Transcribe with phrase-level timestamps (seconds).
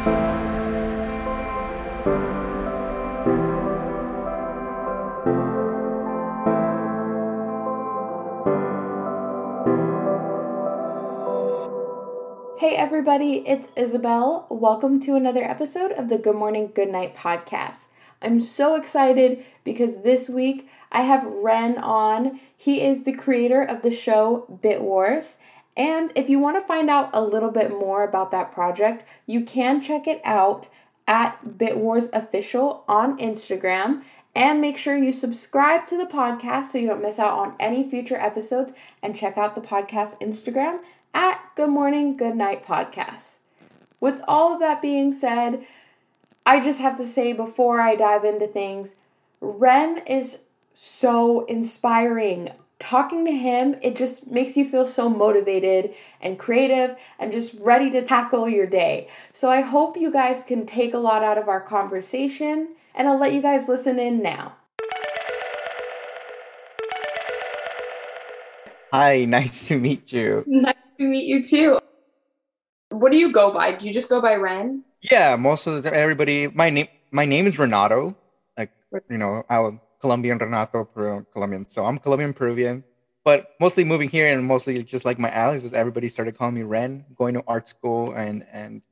[0.00, 0.06] Hey
[12.76, 14.46] everybody, it's Isabel.
[14.48, 17.88] Welcome to another episode of the Good Morning Good Night podcast.
[18.22, 22.40] I'm so excited because this week I have Ren on.
[22.56, 25.36] He is the creator of the show Bit Wars.
[25.80, 29.42] And if you want to find out a little bit more about that project, you
[29.42, 30.68] can check it out
[31.08, 34.02] at Bit Wars Official on Instagram.
[34.34, 37.88] And make sure you subscribe to the podcast so you don't miss out on any
[37.88, 38.74] future episodes.
[39.02, 40.80] And check out the podcast Instagram
[41.14, 43.36] at Good Morning, Good Night Podcast.
[44.00, 45.66] With all of that being said,
[46.44, 48.96] I just have to say before I dive into things,
[49.40, 50.40] Ren is
[50.74, 52.50] so inspiring.
[52.80, 57.90] Talking to him, it just makes you feel so motivated and creative and just ready
[57.90, 59.06] to tackle your day.
[59.34, 63.20] So I hope you guys can take a lot out of our conversation, and I'll
[63.20, 64.54] let you guys listen in now.
[68.94, 70.42] Hi, nice to meet you.
[70.46, 71.78] Nice to meet you too.
[72.88, 73.72] What do you go by?
[73.72, 74.84] Do you just go by Ren?
[75.02, 76.48] Yeah, most of the time, everybody.
[76.48, 78.16] My name, my name is Renato.
[78.56, 78.72] Like
[79.10, 81.68] you know, I'm Colombian Renato, Peru, Colombian.
[81.68, 82.82] So I'm Colombian Peruvian,
[83.24, 86.62] but mostly moving here and mostly just like my allies is everybody started calling me
[86.62, 87.04] Ren.
[87.14, 88.82] Going to art school and and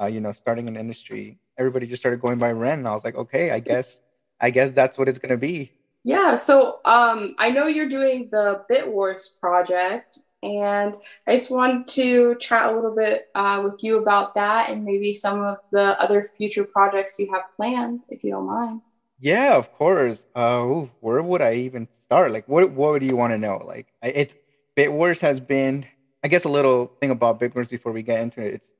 [0.00, 2.80] uh, you know starting an industry, everybody just started going by Ren.
[2.80, 4.00] And I was like, okay, I guess
[4.40, 5.72] I guess that's what it's gonna be.
[6.02, 6.34] Yeah.
[6.34, 10.94] So um, I know you're doing the Bit Wars project, and
[11.28, 15.12] I just wanted to chat a little bit uh, with you about that and maybe
[15.12, 18.80] some of the other future projects you have planned, if you don't mind.
[19.20, 20.26] Yeah, of course.
[20.34, 22.32] Uh, ooh, where would I even start?
[22.32, 23.62] Like, what what do you want to know?
[23.64, 24.34] Like, it
[24.74, 25.84] Bitwars has been,
[26.24, 28.54] I guess, a little thing about Bitwars before we get into it.
[28.54, 28.72] It's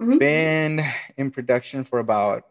[0.00, 0.18] mm-hmm.
[0.18, 0.84] been
[1.16, 2.46] in production for about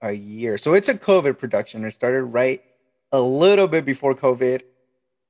[0.00, 1.84] a year, so it's a COVID production.
[1.84, 2.62] It started right
[3.10, 4.62] a little bit before COVID,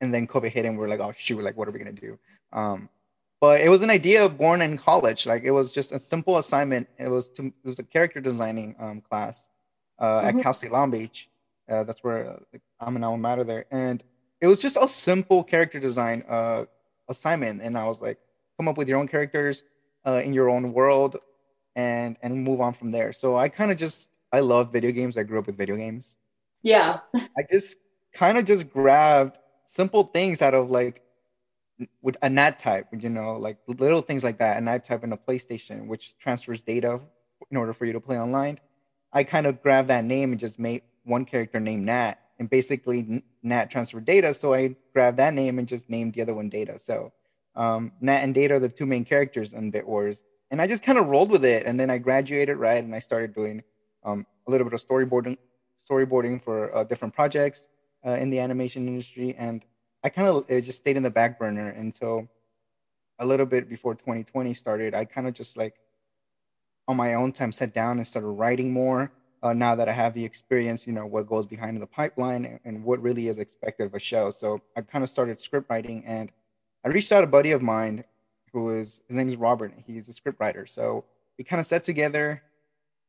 [0.02, 2.18] and then COVID hit, and we're like, oh shoot, like, what are we gonna do?
[2.52, 2.90] Um,
[3.40, 5.26] but it was an idea born in college.
[5.26, 6.86] Like it was just a simple assignment.
[6.98, 9.48] It was to, it was a character designing um, class
[9.98, 10.38] uh, mm-hmm.
[10.38, 11.28] at Cal State Long Beach.
[11.68, 14.02] Uh, that's where uh, I'm an alma mater there, and
[14.40, 16.64] it was just a simple character design uh,
[17.08, 17.62] assignment.
[17.62, 18.18] And I was like,
[18.58, 19.64] come up with your own characters
[20.06, 21.16] uh, in your own world,
[21.74, 23.12] and and move on from there.
[23.12, 25.16] So I kind of just I love video games.
[25.16, 26.16] I grew up with video games.
[26.62, 27.00] Yeah.
[27.14, 27.78] So I just
[28.12, 31.02] kind of just grabbed simple things out of like
[32.02, 35.12] with a NAT type, you know, like little things like that, a NAT type in
[35.12, 37.00] a PlayStation, which transfers data
[37.50, 38.58] in order for you to play online.
[39.14, 43.22] I kind of grabbed that name and just made one character named Nat, and basically
[43.42, 44.34] Nat transferred data.
[44.34, 46.78] So I grabbed that name and just named the other one Data.
[46.78, 47.12] So
[47.54, 50.82] um, Nat and Data are the two main characters in Bit Wars, and I just
[50.82, 51.64] kind of rolled with it.
[51.64, 53.62] And then I graduated right, and I started doing
[54.04, 55.38] um, a little bit of storyboarding,
[55.88, 57.68] storyboarding for uh, different projects
[58.04, 59.64] uh, in the animation industry, and
[60.02, 62.28] I kind of just stayed in the back burner until
[63.18, 64.94] a little bit before 2020 started.
[64.94, 65.76] I kind of just like
[66.88, 69.12] on my own time sat down and started writing more.
[69.42, 72.60] Uh, now that I have the experience, you know what goes behind the pipeline and,
[72.64, 74.30] and what really is expected of a show.
[74.30, 76.32] So I kind of started script writing, and
[76.84, 78.04] I reached out a buddy of mine
[78.52, 79.74] who is his name is Robert.
[79.86, 80.64] He's a script writer.
[80.64, 81.04] So
[81.36, 82.42] we kind of sat together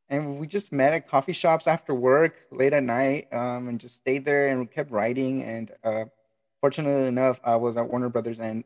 [0.08, 3.96] and we just met at coffee shops after work late at night um, and just
[3.96, 6.04] stayed there and we kept writing and uh,
[6.60, 8.64] fortunately enough, I was at Warner Brothers and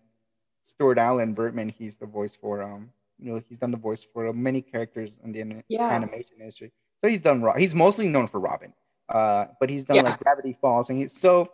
[0.63, 4.33] Stuart Allen Bertman, he's the voice for um, you know, he's done the voice for
[4.33, 5.89] many characters in the yeah.
[5.89, 6.73] animation industry.
[7.03, 7.45] So he's done.
[7.59, 8.73] He's mostly known for Robin,
[9.09, 10.03] uh, but he's done yeah.
[10.03, 11.53] like Gravity Falls, and he's so.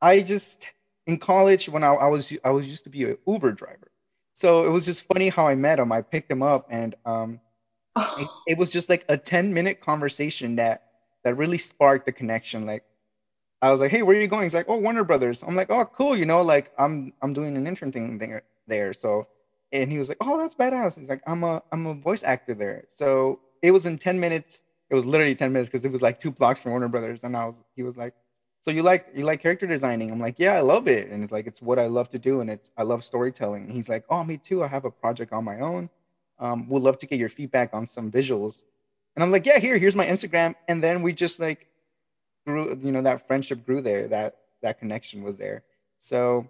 [0.00, 0.66] I just
[1.06, 3.90] in college when I, I was I was used to be an Uber driver,
[4.34, 5.92] so it was just funny how I met him.
[5.92, 7.40] I picked him up, and um,
[7.96, 10.84] it, it was just like a ten minute conversation that
[11.24, 12.66] that really sparked the connection.
[12.66, 12.84] Like
[13.62, 14.42] I was like, hey, where are you going?
[14.42, 15.44] He's like, oh, Warner Brothers.
[15.44, 16.16] I'm like, oh, cool.
[16.16, 18.42] You know, like I'm I'm doing an intern thing there.
[18.66, 18.92] there.
[18.92, 19.28] So,
[19.72, 20.98] and he was like, oh, that's badass.
[20.98, 22.84] He's like, I'm a I'm a voice actor there.
[22.88, 24.62] So it was in 10 minutes.
[24.90, 27.24] It was literally 10 minutes because it was like two blocks from Warner Brothers.
[27.24, 28.14] And I was, he was like,
[28.60, 30.10] so you like you like character designing?
[30.10, 31.10] I'm like, yeah, I love it.
[31.10, 33.64] And it's like it's what I love to do, and it's I love storytelling.
[33.64, 34.62] And he's like, oh, me too.
[34.62, 35.88] I have a project on my own.
[36.38, 38.64] Um, would love to get your feedback on some visuals.
[39.14, 40.54] And I'm like, yeah, here, here's my Instagram.
[40.68, 41.68] And then we just like
[42.46, 45.62] grew you know that friendship grew there that that connection was there
[45.98, 46.48] so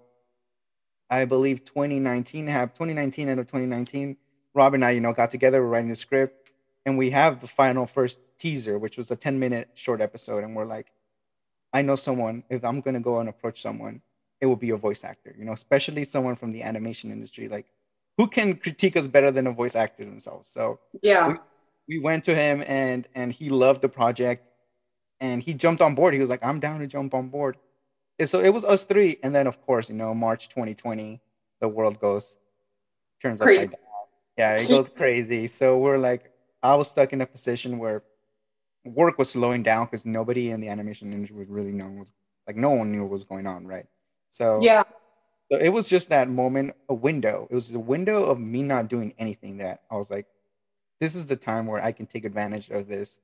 [1.12, 4.16] i believe 2019 have 2019 end of 2019
[4.54, 6.50] rob and i you know got together we're writing the script
[6.84, 10.56] and we have the final first teaser which was a 10 minute short episode and
[10.56, 10.88] we're like
[11.72, 14.00] i know someone if i'm going to go and approach someone
[14.40, 17.66] it will be a voice actor you know especially someone from the animation industry like
[18.18, 21.36] who can critique us better than a voice actor themselves so yeah
[21.88, 24.46] we went to him and and he loved the project
[25.22, 26.12] and he jumped on board.
[26.12, 27.56] He was like, I'm down to jump on board.
[28.24, 29.18] So it was us three.
[29.22, 31.20] And then of course, you know, March 2020,
[31.60, 32.36] the world goes
[33.20, 33.64] turns crazy.
[33.64, 33.80] upside down.
[34.36, 35.46] Yeah, it goes crazy.
[35.46, 36.32] So we're like,
[36.62, 38.02] I was stuck in a position where
[38.84, 42.12] work was slowing down because nobody in the animation industry was really knowing was
[42.46, 43.86] like no one knew what was going on, right?
[44.30, 44.84] So yeah,
[45.52, 47.46] so it was just that moment, a window.
[47.50, 50.26] It was a window of me not doing anything that I was like,
[50.98, 53.20] this is the time where I can take advantage of this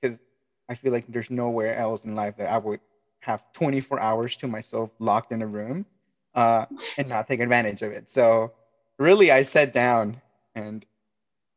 [0.00, 0.18] because
[0.66, 2.80] I feel like there's nowhere else in life that I would
[3.20, 5.86] have 24 hours to myself locked in a room
[6.34, 6.66] uh,
[6.96, 8.08] and not take advantage of it.
[8.08, 8.52] So
[8.98, 10.20] really, I sat down
[10.54, 10.84] and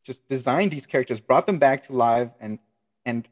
[0.04, 2.60] just designed these characters, brought them back to life, and
[3.06, 3.28] and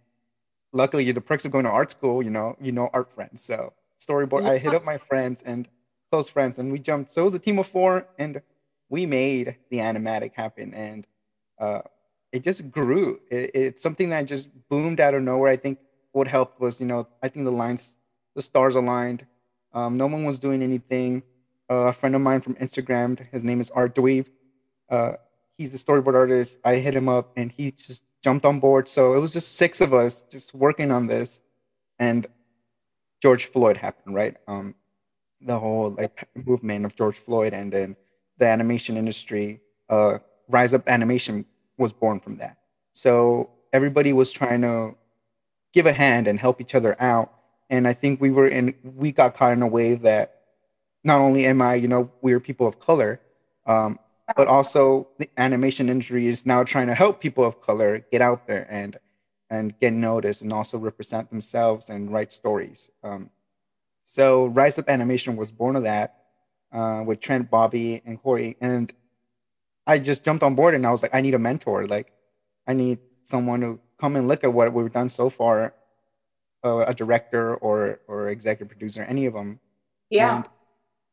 [0.72, 3.44] luckily the perks of going to art school, you know, you know art friends.
[3.44, 4.52] So storyboard, yeah.
[4.52, 5.68] I hit up my friends and
[6.12, 7.12] close friends, and we jumped.
[7.12, 8.42] So it was a team of four, and
[8.90, 11.08] we made the animatic happen, and
[11.60, 11.82] uh,
[12.32, 13.20] it just grew.
[13.30, 15.52] It, it's something that just boomed out of nowhere.
[15.52, 15.80] I think
[16.12, 17.98] what helped was, you know, I think the lines,
[18.40, 19.26] the stars aligned.
[19.74, 21.24] Um, no one was doing anything.
[21.70, 24.28] Uh, a friend of mine from Instagram, his name is Art Dweeb.
[24.90, 25.14] Uh,
[25.58, 26.58] he's a storyboard artist.
[26.64, 28.88] I hit him up, and he just jumped on board.
[28.88, 31.42] So it was just six of us just working on this,
[32.00, 32.26] and
[33.22, 34.38] George Floyd happened, right?
[34.48, 34.74] Um,
[35.42, 37.98] the whole like movement of George Floyd, and then
[38.38, 39.60] the animation industry,
[39.90, 41.46] uh, Rise Up Animation
[41.78, 42.58] was born from that.
[42.94, 44.96] So everybody was trying to
[45.74, 47.34] give a hand and help each other out.
[47.70, 50.42] And I think we were in, we got caught in a way that
[51.04, 53.22] not only am I, you know, we're people of color,
[53.66, 54.00] um,
[54.36, 58.48] but also the animation industry is now trying to help people of color get out
[58.48, 58.98] there and
[59.52, 62.92] and get noticed and also represent themselves and write stories.
[63.04, 63.32] Um,
[64.06, 66.18] so Rise Up Animation was born of that
[66.72, 68.94] uh, with Trent, Bobby, and Corey, and
[69.90, 71.88] I just jumped on board and I was like, I need a mentor.
[71.88, 72.14] Like,
[72.68, 75.74] I need someone to come and look at what we've done so far,
[76.64, 79.60] uh, a director or or executive producer, any of them.
[80.10, 80.38] Yeah.
[80.38, 80.50] And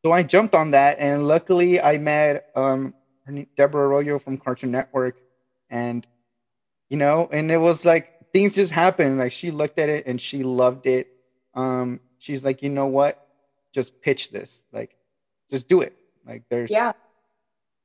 [0.05, 2.95] so I jumped on that, and luckily I met um,
[3.57, 5.19] Deborah Arroyo from Cartoon Network,
[5.71, 6.07] and
[6.89, 9.19] you know, and it was like things just happened.
[9.19, 11.09] Like she looked at it and she loved it.
[11.55, 13.27] Um, she's like, you know what?
[13.73, 14.65] Just pitch this.
[14.73, 14.97] Like,
[15.51, 15.97] just do it.
[16.27, 16.93] Like, there's yeah.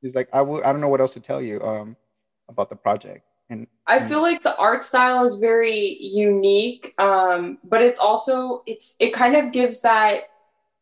[0.03, 0.63] She's like, I will.
[0.63, 1.95] I don't know what else to tell you um
[2.49, 3.25] about the project.
[3.51, 8.95] And, I feel like the art style is very unique, um, but it's also it's
[8.99, 10.29] it kind of gives that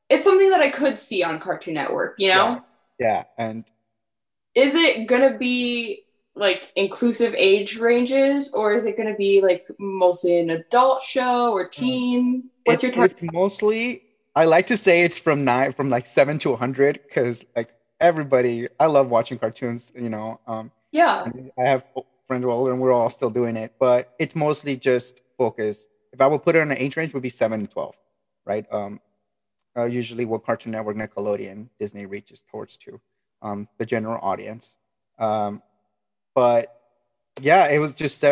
[0.10, 2.62] it's something that I could see on Cartoon Network, you know?
[3.00, 3.45] Yeah, yeah.
[3.45, 3.66] and
[4.54, 6.06] is it gonna be
[6.36, 11.51] like inclusive age ranges or is it going to be like mostly an adult show
[11.51, 11.71] or mm.
[11.71, 14.04] teen what's it's, your it's mostly
[14.36, 18.68] i like to say it's from nine from like seven to 100 because like everybody
[18.80, 21.25] i love watching cartoons you know um yeah
[21.57, 21.86] i have
[22.29, 25.87] friends who are older and we're all still doing it but it's mostly just focus
[26.13, 27.95] if i would put it on an age range would be 7 to 12
[28.45, 29.01] right um
[29.77, 33.01] uh, usually what cartoon network nickelodeon disney reaches towards to
[33.41, 34.77] um, the general audience.
[35.17, 35.61] Um,
[36.35, 36.79] but
[37.41, 38.23] yeah, it was just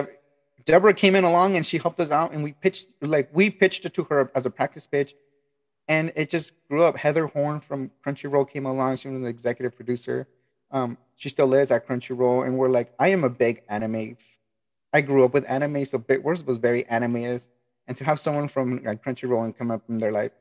[0.66, 3.86] Deborah came in along and she helped us out, and we pitched like we pitched
[3.86, 5.16] it to her as a practice pitch,
[5.88, 6.98] and it just grew up.
[6.98, 8.98] Heather Horn from Crunchyroll came along.
[8.98, 10.28] She was an executive producer.
[10.72, 14.18] Um, she still is at Crunchyroll, and we're like, I am a big anime.
[14.94, 17.50] I grew up with anime, so Bit Wars was very animeist,
[17.88, 20.34] and to have someone from like, Crunchyroll and come up and they're like,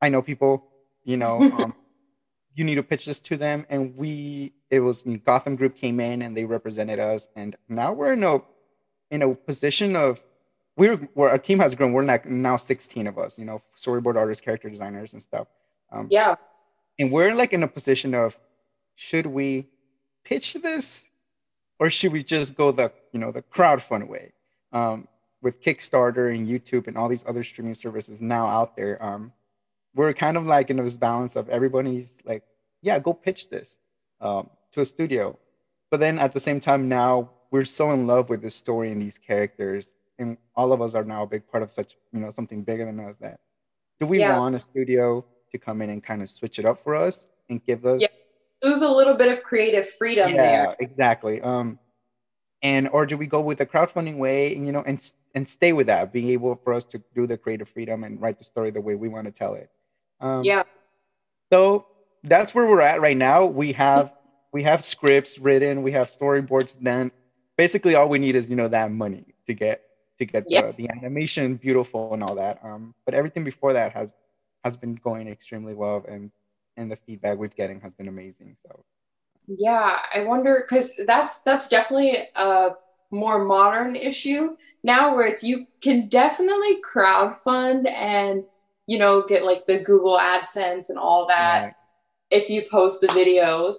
[0.00, 0.64] I know people,
[1.04, 1.50] you know.
[1.58, 1.74] Um,
[2.58, 6.22] you need to pitch this to them and we it was gotham group came in
[6.22, 8.40] and they represented us and now we're in a
[9.12, 10.20] in a position of
[10.76, 14.16] we're where our team has grown we're like now 16 of us you know storyboard
[14.16, 15.46] artists character designers and stuff
[15.92, 16.34] um, yeah
[16.98, 18.38] and we're like in a position of
[18.94, 19.66] should we
[20.24, 21.08] pitch this
[21.78, 24.32] or should we just go the you know the crowdfund way
[24.72, 25.08] um,
[25.40, 29.32] with kickstarter and youtube and all these other streaming services now out there um,
[29.98, 32.44] we're kind of like in this balance of everybody's like,
[32.82, 33.78] yeah, go pitch this
[34.20, 35.36] um, to a studio.
[35.90, 39.02] But then at the same time, now we're so in love with this story and
[39.02, 42.30] these characters, and all of us are now a big part of such, you know,
[42.30, 43.18] something bigger than us.
[43.18, 43.40] That
[43.98, 44.38] do we yeah.
[44.38, 47.64] want a studio to come in and kind of switch it up for us and
[47.64, 48.02] give us?
[48.02, 48.08] Yeah.
[48.62, 50.76] Lose a little bit of creative freedom yeah, there.
[50.80, 51.40] exactly.
[51.40, 51.78] Um,
[52.60, 55.00] and or do we go with the crowdfunding way and you know and
[55.34, 58.38] and stay with that being able for us to do the creative freedom and write
[58.38, 59.70] the story the way we want to tell it
[60.20, 60.64] um, yeah.
[61.52, 61.86] So
[62.22, 63.46] that's where we're at right now.
[63.46, 64.12] We have
[64.52, 67.12] we have scripts written, we have storyboards done.
[67.56, 69.82] Basically, all we need is you know that money to get
[70.18, 72.58] to get the, the animation beautiful and all that.
[72.62, 74.14] Um, but everything before that has
[74.64, 76.30] has been going extremely well, and
[76.76, 78.56] and the feedback we're getting has been amazing.
[78.62, 78.84] So
[79.46, 82.70] Yeah, I wonder because that's that's definitely a
[83.10, 88.44] more modern issue now where it's you can definitely crowdfund and
[88.86, 91.74] you know get like the Google AdSense and all that right.
[92.30, 93.76] if you post the videos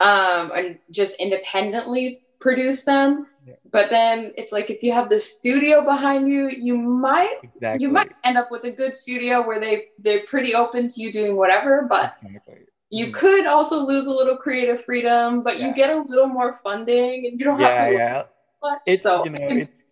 [0.00, 3.26] um and just independently produce them.
[3.70, 7.82] But then it's like if you have the studio behind you you might exactly.
[7.82, 11.12] you might end up with a good studio where they they're pretty open to you
[11.12, 12.54] doing whatever but exactly.
[12.90, 13.14] you mm.
[13.14, 15.68] could also lose a little creative freedom but yeah.
[15.68, 18.22] you get a little more funding and you don't yeah, have to yeah
[18.62, 19.82] much it's, so you know it's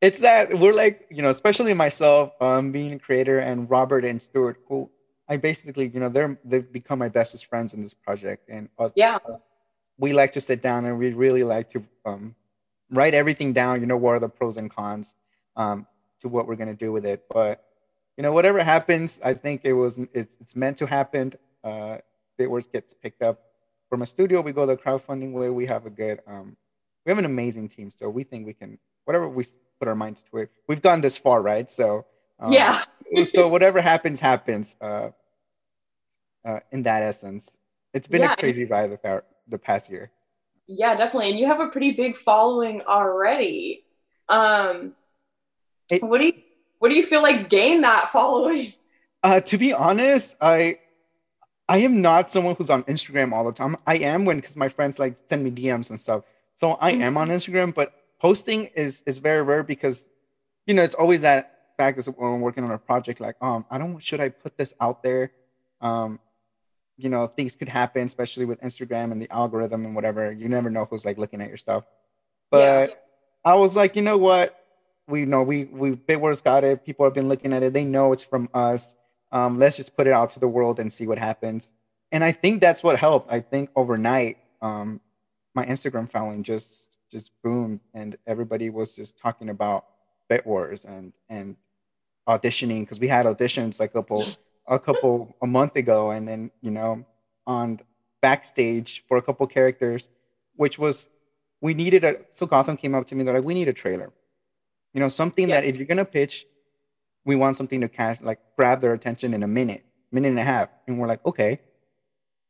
[0.00, 4.22] it's that we're like you know especially myself um being a creator and robert and
[4.22, 4.88] stuart who
[5.28, 8.92] i basically you know they're they've become my bestest friends in this project and us,
[8.96, 9.40] yeah us,
[10.00, 12.34] we like to sit down and we really like to um,
[12.90, 13.80] write everything down.
[13.80, 15.14] You know, what are the pros and cons
[15.56, 15.86] um,
[16.20, 17.24] to what we're gonna do with it.
[17.30, 17.64] But
[18.16, 21.32] you know, whatever happens, I think it was it's, it's meant to happen.
[21.64, 21.98] Uh,
[22.38, 23.40] Bitwars gets picked up
[23.88, 24.40] from a studio.
[24.40, 25.50] We go the crowdfunding way.
[25.50, 26.56] We have a good, um,
[27.04, 27.90] we have an amazing team.
[27.90, 29.44] So we think we can whatever we
[29.78, 30.50] put our minds to it.
[30.66, 31.70] We've gone this far, right?
[31.70, 32.06] So
[32.38, 32.82] um, yeah.
[33.26, 34.76] so whatever happens, happens.
[34.80, 35.10] Uh,
[36.44, 37.56] uh, in that essence,
[37.92, 38.32] it's been yeah.
[38.32, 40.10] a crazy ride the, the past year.
[40.72, 41.30] Yeah, definitely.
[41.30, 43.84] And you have a pretty big following already.
[44.28, 44.94] Um,
[45.90, 46.34] it, what do you
[46.78, 48.72] what do you feel like gain that following?
[49.22, 50.78] Uh, to be honest, I
[51.68, 53.76] I am not someone who's on Instagram all the time.
[53.86, 56.22] I am when because my friends like send me DMs and stuff.
[56.54, 57.02] So I mm-hmm.
[57.02, 60.08] am on Instagram, but posting is is very rare because
[60.66, 63.66] you know it's always that fact is when we're working on a project like um
[63.70, 65.32] I don't should I put this out there
[65.82, 66.18] um
[67.02, 70.32] you know things could happen especially with instagram and the algorithm and whatever.
[70.32, 71.84] You never know who's like looking at your stuff.
[72.50, 72.96] But yeah.
[73.44, 74.56] i was like you know what?
[75.08, 76.84] We know we we bitwars got it.
[76.84, 77.72] People have been looking at it.
[77.72, 78.94] They know it's from us.
[79.32, 81.72] Um, let's just put it out to the world and see what happens.
[82.12, 83.32] And i think that's what helped.
[83.32, 85.00] I think overnight um,
[85.54, 89.84] my instagram following just just boomed and everybody was just talking about
[90.30, 91.56] bitwars and and
[92.28, 94.24] auditioning because we had auditions like a couple
[94.66, 97.04] a couple a month ago, and then you know
[97.46, 97.80] on
[98.20, 100.08] backstage for a couple characters,
[100.56, 101.08] which was
[101.60, 102.16] we needed a.
[102.30, 103.24] So Gotham came up to me.
[103.24, 104.12] They're like, we need a trailer.
[104.94, 105.60] You know, something yeah.
[105.60, 106.46] that if you're gonna pitch,
[107.24, 110.44] we want something to catch like grab their attention in a minute, minute and a
[110.44, 111.60] half, and we're like, okay.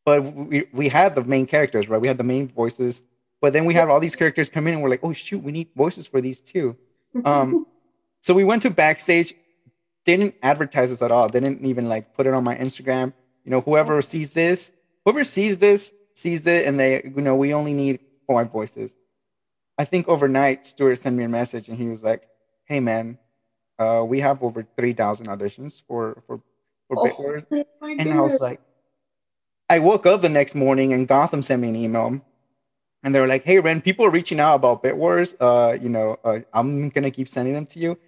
[0.04, 2.00] But we we had the main characters, right?
[2.00, 3.04] We had the main voices,
[3.40, 5.52] but then we had all these characters come in, and we're like, oh shoot, we
[5.52, 6.76] need voices for these too.
[7.24, 7.66] Um,
[8.20, 9.34] so we went to backstage
[10.04, 11.28] didn't advertise this at all.
[11.28, 13.12] They didn't even like put it on my Instagram.
[13.44, 14.70] You know, whoever sees this,
[15.04, 18.96] whoever sees this, sees it, and they, you know, we only need five voices.
[19.78, 22.28] I think overnight, Stuart sent me a message, and he was like,
[22.64, 23.18] "Hey, man,
[23.78, 26.40] uh, we have over three thousand auditions for for
[26.88, 27.46] for oh, Bitwars,"
[27.80, 28.60] and I was like,
[29.70, 32.20] I woke up the next morning, and Gotham sent me an email,
[33.02, 35.34] and they were like, "Hey, Ren, people are reaching out about Bitwars.
[35.40, 37.98] Uh, you know, uh, I'm gonna keep sending them to you."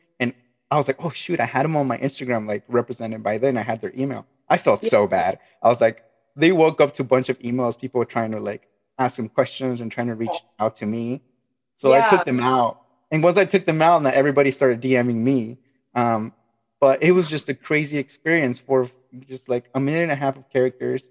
[0.73, 3.59] I was like, oh shoot, I had them on my Instagram like represented by then.
[3.59, 4.26] I had their email.
[4.49, 4.88] I felt yeah.
[4.88, 5.38] so bad.
[5.62, 6.02] I was like,
[6.35, 9.29] they woke up to a bunch of emails, people were trying to like ask them
[9.29, 11.21] questions and trying to reach out to me.
[11.76, 12.07] So yeah.
[12.07, 12.81] I took them out.
[13.11, 15.59] And once I took them out, and everybody started DMing me.
[15.95, 16.33] Um,
[16.81, 18.91] but it was just a crazy experience for
[19.29, 21.11] just like a minute and a half of characters,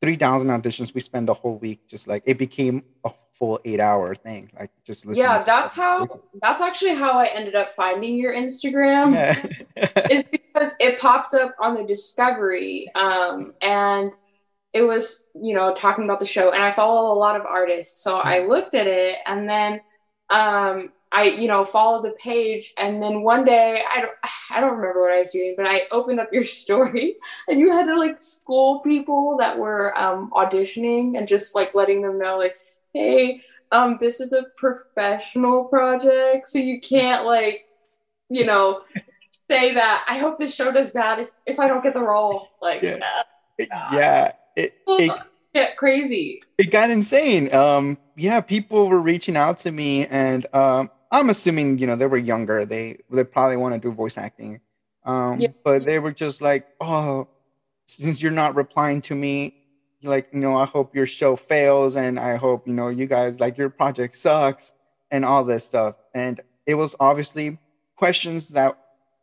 [0.00, 0.94] 3,000 auditions.
[0.94, 4.50] We spent the whole week just like it became a full eight hour thing.
[4.58, 5.22] Like just listen.
[5.22, 6.20] Yeah, that's how.
[6.40, 9.12] That's actually how I ended up finding your Instagram.
[9.12, 9.96] Yeah.
[10.10, 14.12] is because it popped up on the Discovery, um, and
[14.72, 18.02] it was you know talking about the show, and I follow a lot of artists,
[18.02, 19.80] so I looked at it, and then
[20.30, 24.12] um, I you know followed the page, and then one day I don't
[24.50, 27.16] I don't remember what I was doing, but I opened up your story,
[27.48, 32.02] and you had to like school people that were um, auditioning and just like letting
[32.02, 32.56] them know like
[32.94, 37.64] hey, um, this is a professional project, so you can't like,
[38.30, 38.82] you know,
[39.50, 40.04] say that.
[40.08, 42.48] I hope this show does bad if, if I don't get the role.
[42.62, 43.00] Like, yeah,
[43.60, 45.20] uh, yeah, it, it
[45.52, 46.42] get crazy.
[46.56, 47.52] It got insane.
[47.52, 52.06] Um, yeah, people were reaching out to me, and um, I'm assuming you know they
[52.06, 52.64] were younger.
[52.64, 54.60] They they probably want to do voice acting.
[55.04, 55.48] Um, yeah.
[55.62, 57.28] but they were just like, oh,
[57.86, 59.63] since you're not replying to me,
[60.04, 63.40] like you know i hope your show fails and i hope you know you guys
[63.40, 64.72] like your project sucks
[65.14, 65.94] and all this stuff.
[66.12, 67.58] And it was obviously
[67.94, 68.76] questions that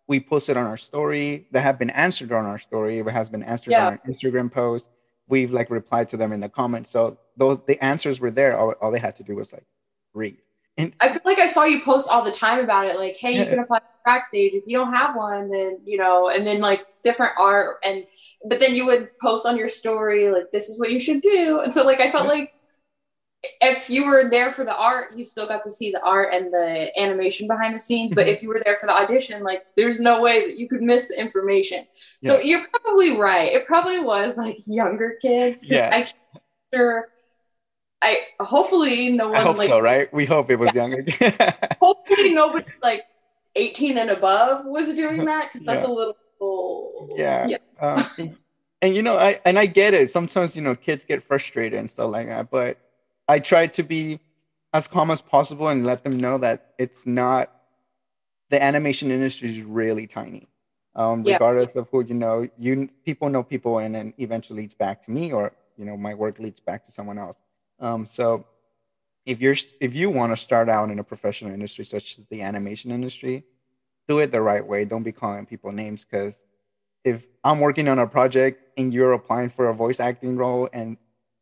[0.07, 3.43] we posted on our story that have been answered on our story it has been
[3.43, 3.88] answered yeah.
[3.88, 4.89] on our instagram post.
[5.27, 6.91] We've like replied to them in the comments.
[6.91, 8.57] So those the answers were there.
[8.57, 9.65] All, all they had to do was like
[10.13, 10.38] read.
[10.77, 13.38] And i feel like i saw you post all the time about it like hey
[13.38, 14.53] you can apply for backstage.
[14.53, 18.05] If you don't have one then you know and then like different art and
[18.45, 21.60] but then you would post on your story like this is what you should do
[21.62, 22.51] and so like i felt like
[23.60, 26.53] if you were there for the art you still got to see the art and
[26.53, 28.33] the animation behind the scenes but Mhm.
[28.33, 31.07] if you were there for the audition like there's no way that you could miss
[31.07, 31.86] the information
[32.24, 36.13] so you're probably right it probably was like younger kids Yes.
[36.74, 37.07] i sure
[38.03, 40.12] i hopefully no one I hope like so, right?
[40.13, 41.03] We hope it was younger.
[41.81, 43.03] hopefully nobody like
[43.55, 45.89] 18 and above was doing that because that's Yeah.
[45.89, 46.17] a little
[47.15, 47.48] Yeah.
[47.48, 48.38] yeah um, and,
[48.81, 50.10] and, you know, I and I get it.
[50.10, 52.79] Sometimes you know kids get frustrated and stuff like that, but
[53.27, 54.19] I try to be
[54.74, 57.51] as calm as possible and let them know that it's not.
[58.50, 60.48] The animation industry is really tiny.
[60.93, 61.36] Um, Yeah.
[61.36, 65.12] regardless of who you know, you people know people, and then eventually leads back to
[65.12, 67.38] me, or you know, my work leads back to someone else.
[67.79, 68.45] Um, so
[69.25, 72.41] if you're if you want to start out in a professional industry such as the
[72.41, 73.45] animation industry,
[74.12, 74.80] do it the right way.
[74.91, 76.36] Don't be calling people names because
[77.12, 80.98] if I'm working on a project and you're applying for a voice acting role and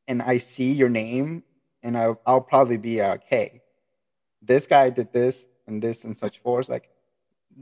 [0.09, 1.43] and I see your name
[1.83, 3.61] and I, I'll probably be like, hey,
[4.51, 5.35] this guy did this
[5.67, 6.67] and this and such force.
[6.75, 6.89] Like,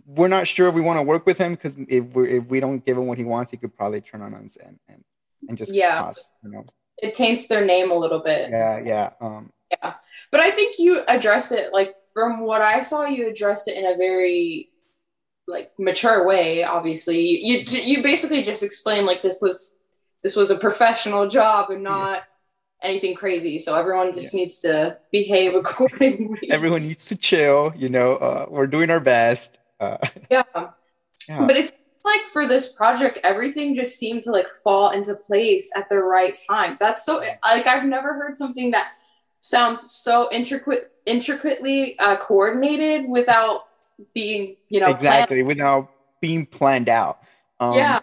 [0.06, 2.60] we're not sure if we want to work with him because if we if we
[2.66, 5.04] don't give him what he wants, he could probably turn on us and and,
[5.50, 6.00] and just Yeah.
[6.04, 6.64] cost, you know.
[7.06, 9.10] it taints their name a little bit Yeah, yeah.
[9.26, 9.94] Um, yeah.
[10.32, 13.86] but i think you addressed it like from what i saw you addressed it in
[13.94, 14.70] a very
[15.48, 19.76] like mature way obviously you you, you basically just explained like this was
[20.24, 22.24] this was a professional job and not
[22.84, 27.74] anything crazy so everyone just needs to behave accordingly everyone needs to chill.
[27.76, 29.60] You know, uh, we're doing our best.
[29.80, 29.98] Uh,
[30.30, 30.44] yeah
[31.28, 31.46] yeah.
[31.46, 31.74] but it's
[32.04, 36.40] like for this project everything just seemed to like fall into place at the right
[36.50, 38.94] time that's so like i've never heard something that
[39.40, 43.67] sounds so intricate intricately uh, coordinated without
[44.14, 44.98] being you know planned.
[44.98, 47.20] exactly without being planned out.
[47.60, 48.00] Um, yeah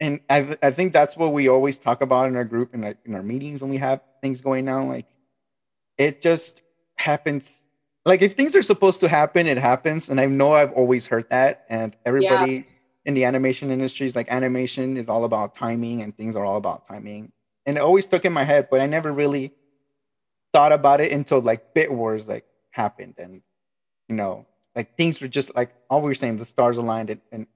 [0.00, 2.98] and I, I think that's what we always talk about in our group and like
[3.04, 5.06] in our meetings when we have things going on like
[5.98, 6.62] it just
[6.96, 7.64] happens
[8.04, 11.28] like if things are supposed to happen it happens and i know i've always heard
[11.30, 12.66] that and everybody
[13.04, 16.56] in the animation industry is like animation is all about timing and things are all
[16.56, 17.30] about timing
[17.66, 19.52] and it always stuck in my head but i never really
[20.52, 23.42] thought about it until like bit wars like happened and
[24.08, 27.20] you know like things were just like all we were saying the stars aligned and,
[27.32, 27.46] and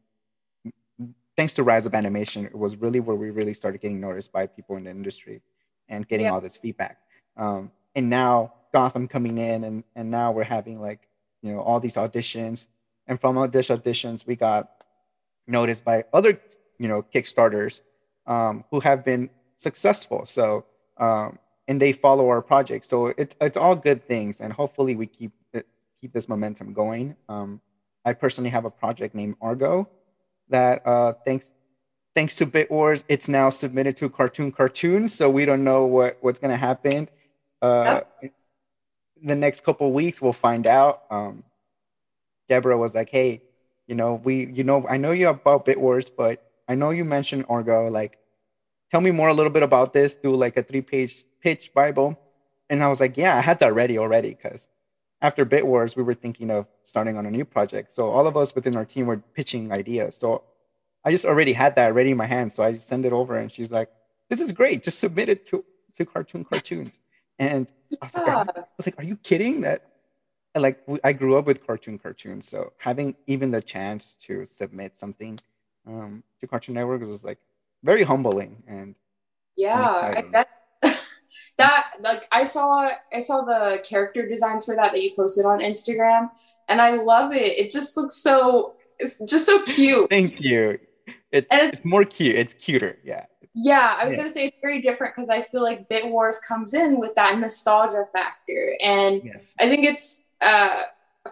[1.37, 4.47] thanks to Rise Up Animation it was really where we really started getting noticed by
[4.47, 5.43] people in the industry
[5.89, 6.99] and getting all this feedback.
[7.37, 11.09] Um, and now gotham coming in and and now we're having like
[11.43, 12.69] you know all these auditions.
[13.07, 14.71] And from all these auditions we got
[15.47, 16.41] noticed by other
[16.79, 17.83] you know kickstarters
[18.27, 20.27] um, who have been successful.
[20.27, 20.65] So
[20.97, 22.87] um, and they follow our project.
[22.87, 25.33] So it's it's all good things and hopefully we keep
[26.05, 27.61] keep this momentum going um,
[28.05, 29.89] i personally have a project named argo
[30.51, 31.51] that uh, thanks
[32.15, 35.13] thanks to Bit Wars, it's now submitted to Cartoon Cartoons.
[35.13, 37.09] So we don't know what what's gonna happen.
[37.61, 38.01] Uh,
[39.23, 41.05] the next couple weeks, we'll find out.
[41.11, 41.45] Um,
[42.49, 43.43] Deborah was like, "Hey,
[43.87, 47.05] you know, we, you know, I know you about Bit Wars, but I know you
[47.05, 47.89] mentioned Argo.
[47.89, 48.19] Like,
[48.91, 50.15] tell me more a little bit about this.
[50.17, 52.19] Do like a three page pitch Bible."
[52.71, 54.69] And I was like, "Yeah, I had that ready already because."
[55.25, 57.95] After Bit Wars, we were thinking of starting on a new project.
[57.95, 60.19] So all of us within our team were pitching ideas.
[60.23, 60.43] So
[61.03, 62.53] I just already had that ready in my hand.
[62.53, 63.91] So I just sent it over and she's like,
[64.29, 64.83] this is great.
[64.83, 65.65] Just submit it to,
[65.97, 67.01] to Cartoon Cartoons.
[67.39, 67.67] And
[68.03, 69.81] I was, like, are you, I was like, are you kidding that?
[70.55, 72.47] Like I grew up with Cartoon Cartoons.
[72.47, 75.41] So having even the chance to submit something
[75.87, 77.39] um, to Cartoon Network was like
[77.83, 78.63] very humbling.
[78.67, 78.95] And
[79.57, 80.45] yeah I, exciting.
[81.59, 85.59] That like i saw i saw the character designs for that that you posted on
[85.61, 86.31] instagram
[86.69, 90.79] and i love it it just looks so it's just so cute thank you.
[91.33, 92.37] It, And it's- it's more cute.
[92.37, 92.99] It's cuter.
[93.05, 93.27] Yeah.
[93.55, 94.19] Yeah, I was Yeah.
[94.19, 97.39] gonna say it's very different because I feel like Bit Wars comes in with that
[97.39, 99.55] nostalgia factor, and Yes.
[99.61, 100.83] I think it's uh,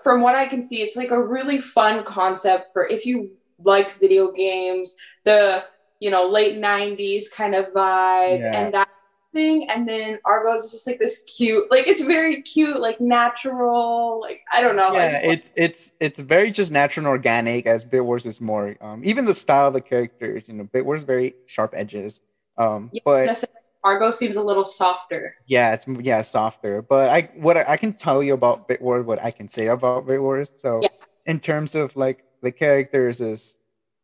[0.02, 3.30] from what I can see, it's like a really fun concept for if you
[3.62, 5.64] liked video games, the
[6.00, 8.56] you know late '90s kind of vibe, Yeah.
[8.60, 8.88] and that
[9.33, 14.21] thing, and then Argo is just like this cute, like it's very cute, like natural,
[14.21, 17.66] like I don't know, yeah, just like- it's it's it's very just natural and organic.
[17.66, 20.45] As Bit Wars is more, um, even the style of the characters.
[20.47, 22.21] You know, Bit Wars very sharp edges.
[22.59, 23.45] Um, Yeah, but.
[23.85, 25.35] Argo seems a little softer.
[25.49, 26.83] yeah, it's yeah softer.
[26.83, 29.66] But I what I, I can tell you about Bit Wars, what I can say
[29.66, 30.53] about Bit Wars.
[30.57, 30.88] So Yeah.
[31.27, 33.57] in terms of like the characters is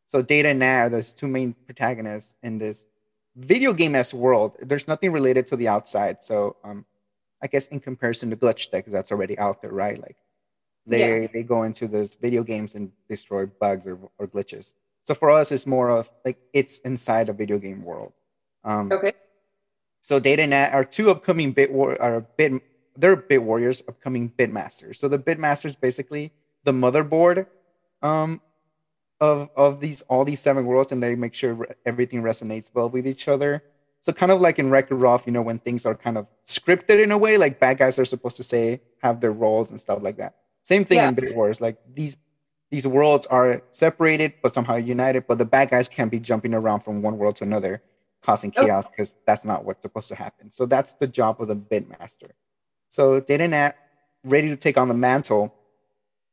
[0.07, 2.89] so Data and Nair, there's two main protagonists in this
[3.39, 4.57] video game as world.
[4.61, 6.23] There's nothing related to the outside.
[6.23, 6.85] So um,
[7.43, 10.01] I guess in comparison to Glitch Techs, that's already out there, right?
[10.01, 10.17] Like
[10.87, 14.75] they they go into those video games and destroy bugs or, or glitches.
[15.03, 18.13] So for us, it's more of like it's inside a video game world.
[18.65, 19.13] Um, Okay.
[20.01, 22.61] so Data and Nat are two upcoming bit war are bit
[22.97, 24.99] they're bit warriors, upcoming bit masters.
[24.99, 26.33] So the bit masters basically
[26.65, 27.47] the motherboard
[28.03, 28.41] um,
[29.21, 33.07] of of these all these seven worlds, and they make sure everything resonates well with
[33.07, 33.63] each other.
[34.01, 37.03] So kind of like in Wreck-It Ralph, you know, when things are kind of scripted
[37.03, 39.99] in a way, like bad guys are supposed to say have their roles and stuff
[40.03, 40.37] like that.
[40.63, 41.09] Same thing Yeah.
[41.09, 41.61] in Bit Wars.
[41.61, 42.17] Like these
[42.71, 46.81] these worlds are separated but somehow united, but the bad guys can't be jumping around
[46.81, 47.83] from one world to another,
[48.23, 48.65] causing Oh.
[48.67, 50.51] chaos because that's not what's supposed to happen.
[50.51, 52.29] So that's the job of the bit master.
[52.91, 53.75] So Data and Nat,
[54.23, 55.55] ready to take on the mantle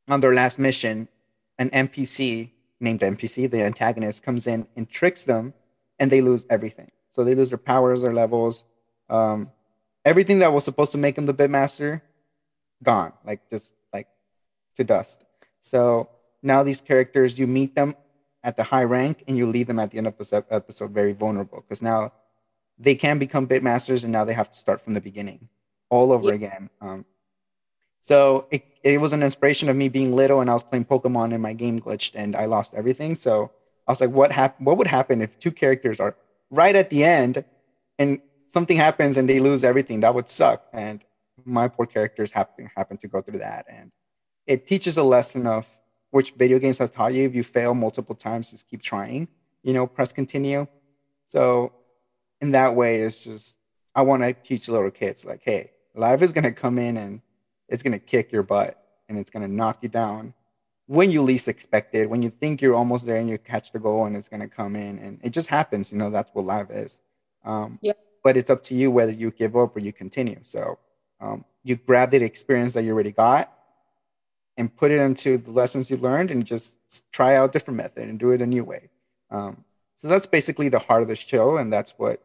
[0.08, 1.08] on their last mission,
[1.58, 5.54] an NPC named NPC, the antagonist, comes in and tricks them,
[5.98, 6.90] and they lose everything.
[7.08, 8.64] So they lose their powers, their levels,
[9.08, 9.50] um,
[10.04, 12.02] everything that was supposed to make them the Bitmaster,
[12.82, 14.08] gone, like just like
[14.76, 15.24] to dust.
[15.60, 16.08] So
[16.42, 17.94] now these characters, you meet them
[18.44, 21.12] at the high rank, and you leave them at the end of the episode very
[21.12, 22.12] vulnerable because now
[22.78, 25.48] they can become Bitmasters, and now they have to start from the beginning
[25.88, 26.34] all over Yeah.
[26.34, 26.70] again.
[26.80, 27.04] Um,
[28.06, 31.34] so it, it was an inspiration of me being little and I was playing Pokemon
[31.34, 33.16] and my game glitched and I lost everything.
[33.16, 33.50] So
[33.84, 36.14] I was like, what hap- what would happen if two characters are
[36.48, 37.44] right at the end
[37.98, 40.00] and something happens and they lose everything?
[40.00, 40.68] That would suck.
[40.72, 41.02] And
[41.44, 43.66] my poor characters happen happen to go through that.
[43.68, 43.90] And
[44.46, 45.66] it teaches a lesson of
[46.12, 47.24] which video games has taught you.
[47.24, 49.26] If you fail multiple times, just keep trying,
[49.64, 50.68] you know, press continue.
[51.26, 51.72] So
[52.40, 53.56] in that way, it's just
[53.96, 57.20] I want to teach little kids like, hey, life is gonna come in and
[57.68, 60.34] it's gonna kick your butt and it's gonna knock you down
[60.86, 63.78] when you least expect it, when you think you're almost there and you catch the
[63.78, 66.70] goal and it's gonna come in and it just happens, you know, that's what life
[66.70, 67.00] is.
[67.44, 67.94] Um, Yeah.
[68.22, 70.38] But it's up to you whether you give up or you continue.
[70.42, 70.78] So
[71.20, 73.52] um, you grab the experience that you already got
[74.56, 76.76] and put it into the lessons you learned and just
[77.12, 78.90] try out different method and do it a new way.
[79.30, 79.64] Um,
[79.96, 82.22] so that's basically the heart of the show, and that's what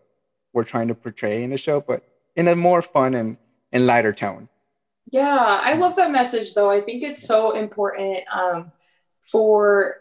[0.54, 2.04] we're trying to portray in the show, but
[2.36, 3.38] in a more fun and,
[3.72, 4.50] and lighter tone.
[5.10, 6.70] Yeah, I love that message though.
[6.70, 8.72] I think it's so important um,
[9.24, 9.96] for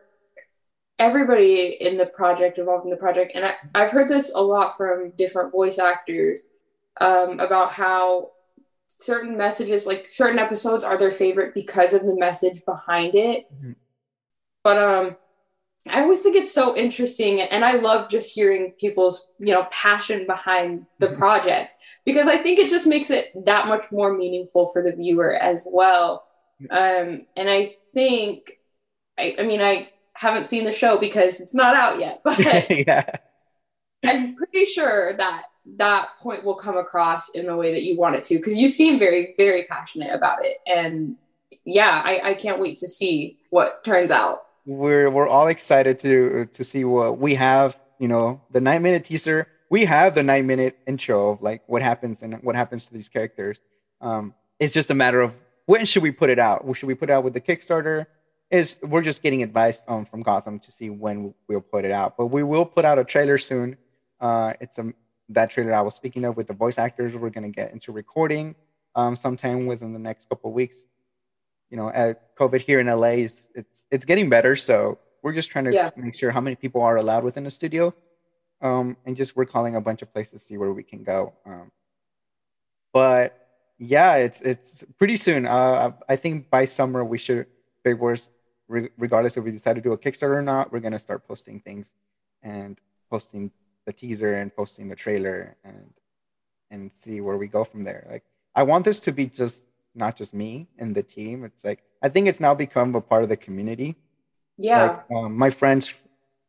[0.99, 3.33] everybody in the project, involved in the project.
[3.35, 6.47] And I, I've heard this a lot from different voice actors
[7.01, 8.33] um, about how
[8.87, 13.49] certain messages, like certain episodes, are their favorite because of the message behind it.
[13.53, 13.77] Mhm.
[14.63, 15.17] But um,
[15.89, 20.27] I always think it's so interesting, and I love just hearing people's you know passion
[20.27, 21.17] behind the Mhm.
[21.17, 21.71] project
[22.05, 25.65] because I think it just makes it that much more meaningful for the viewer as
[25.67, 26.25] well.
[26.71, 28.59] Um, and I think,
[29.19, 32.39] I, I mean, I haven't seen the show because it's not out yet, but
[32.71, 33.05] yeah.
[34.05, 35.45] I'm pretty sure that
[35.77, 38.69] that point will come across in the way that you want it to because you
[38.69, 40.57] seem very, very passionate about it.
[40.67, 41.17] And
[41.65, 44.45] yeah, I, I can't wait to see what turns out.
[44.67, 47.79] We're we're all excited to to see what we have.
[47.99, 49.47] You know, the nine minute teaser.
[49.69, 53.09] We have the nine minute intro of like what happens and what happens to these
[53.09, 53.61] characters.
[54.01, 55.33] Um, it's just a matter of
[55.67, 56.65] when should we put it out?
[56.75, 58.07] Should we put it out with the Kickstarter?
[58.51, 62.17] Is we're just getting advice um, from Gotham to see when we'll put it out,
[62.17, 63.77] but we will put out a trailer soon.
[64.21, 64.93] Uh, it's a
[65.29, 67.15] that trailer I was speaking of with the voice actors.
[67.15, 68.57] We're gonna get into recording
[68.97, 70.85] um, sometime within the next couple weeks
[71.71, 74.57] you know, at COVID here in LA is it's it's getting better.
[74.57, 75.91] So we're just trying to Yeah.
[75.97, 77.95] make sure how many people are allowed within the studio,
[78.61, 81.33] um, and just we're calling a bunch of places to see where we can go.
[81.47, 81.71] Um,
[82.93, 83.37] but
[83.79, 85.47] yeah, it's it's pretty soon.
[85.47, 87.47] Uh, I think by summer we should
[87.85, 88.31] Bit Wars,
[88.69, 91.61] re- regardless if we decide to do a Kickstarter or not, we're gonna start posting
[91.61, 91.95] things
[92.43, 92.81] and
[93.11, 93.51] posting
[93.87, 95.95] the teaser and posting the trailer and
[96.71, 98.07] and see where we go from there.
[98.11, 99.63] Like I want this to be just
[99.95, 101.45] not just me and the team.
[101.45, 103.97] It's like I think it's now become a part of the community.
[104.57, 104.83] Yeah.
[104.83, 105.95] Like um, my friends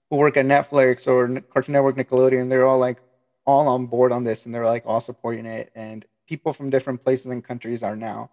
[0.09, 2.97] who work at Netflix or Cartoon Network, Nickelodeon, they're all like
[3.45, 5.71] all on board on this and they're like all supporting it.
[5.75, 8.29] And people from different places and countries are now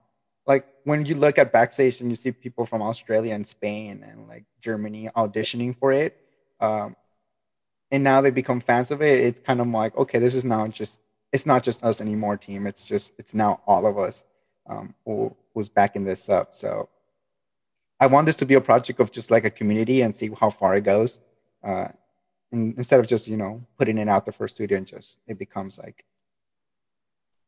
[0.48, 4.26] like when you look at backstage and you see people from Australia and Spain and
[4.26, 6.16] like Germany auditioning for it.
[6.58, 6.96] Um,
[7.90, 9.20] and now they become fans of it.
[9.20, 11.00] It's kind of like, okay, this is now just
[11.32, 12.66] it's not just us anymore, team.
[12.66, 14.24] It's just it's now all of us
[14.68, 16.54] um, who who's backing this up.
[16.54, 16.88] So
[18.00, 20.50] I want this to be a project of just like a community and see how
[20.50, 21.20] far it goes.
[21.64, 21.88] Uh,
[22.52, 25.38] and instead of just you know putting it out the first studio and just it
[25.38, 26.04] becomes like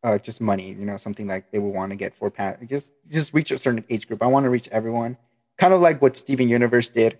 [0.03, 2.93] uh, just money, you know, something like they would want to get for pat just
[3.09, 4.23] just reach a certain age group.
[4.23, 5.17] I want to reach everyone,
[5.59, 7.19] kind of like what Steven Universe did.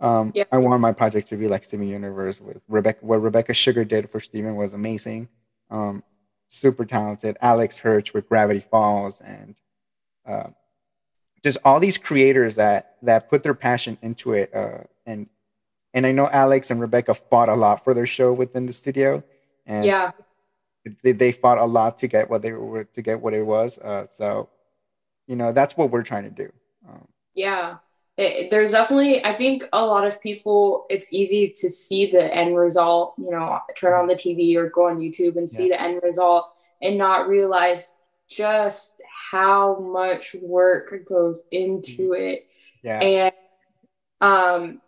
[0.00, 0.44] Um, Yeah.
[0.52, 3.04] I want my project to be like Steven Universe with Rebecca.
[3.04, 5.28] What Rebecca Sugar did for Steven was amazing.
[5.70, 6.02] Um,
[6.48, 7.36] super talented.
[7.40, 9.54] Alex Hirsch with Gravity Falls, and
[10.26, 10.48] uh,
[11.44, 15.28] just all these creators that that put their passion into it uh, and
[15.94, 19.22] and I know Alex and Rebecca fought a lot for their show within the studio,
[19.66, 20.12] and yeah,
[21.02, 23.78] they, they fought a lot to get what they were to get what it was.
[23.78, 24.48] Uh, so,
[25.26, 26.52] you know, that's what we're trying to do.
[26.88, 27.76] Um, yeah,
[28.18, 32.56] it, there's definitely I think a lot of people it's easy to see the end
[32.56, 33.14] result.
[33.16, 35.76] You know, turn on the TV or go on YouTube and see yeah.
[35.76, 36.52] the end result
[36.82, 37.94] and not realize
[38.28, 39.00] just
[39.30, 42.22] how much work goes into mm-hmm.
[42.22, 42.46] it.
[42.82, 43.00] Yeah.
[43.00, 43.32] And
[44.20, 44.80] um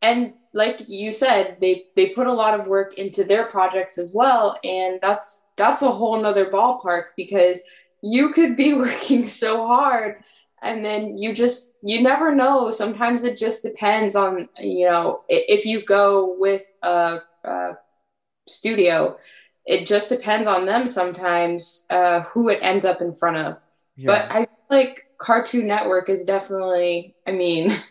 [0.00, 4.14] and like you said they they put a lot of work into their projects as
[4.14, 7.60] well and that's that's a whole nother ballpark because
[8.02, 10.22] you could be working so hard
[10.62, 15.64] and then you just you never know sometimes it just depends on you know if
[15.64, 17.76] you go with a, a
[18.46, 19.16] studio
[19.66, 23.56] it just depends on them sometimes uh, who it ends up in front of
[23.96, 24.06] yeah.
[24.06, 27.72] but i like cartoon network is definitely i mean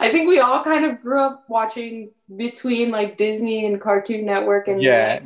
[0.00, 4.66] I think we all kind of grew up watching between like Disney and Cartoon Network
[4.66, 5.20] and yeah.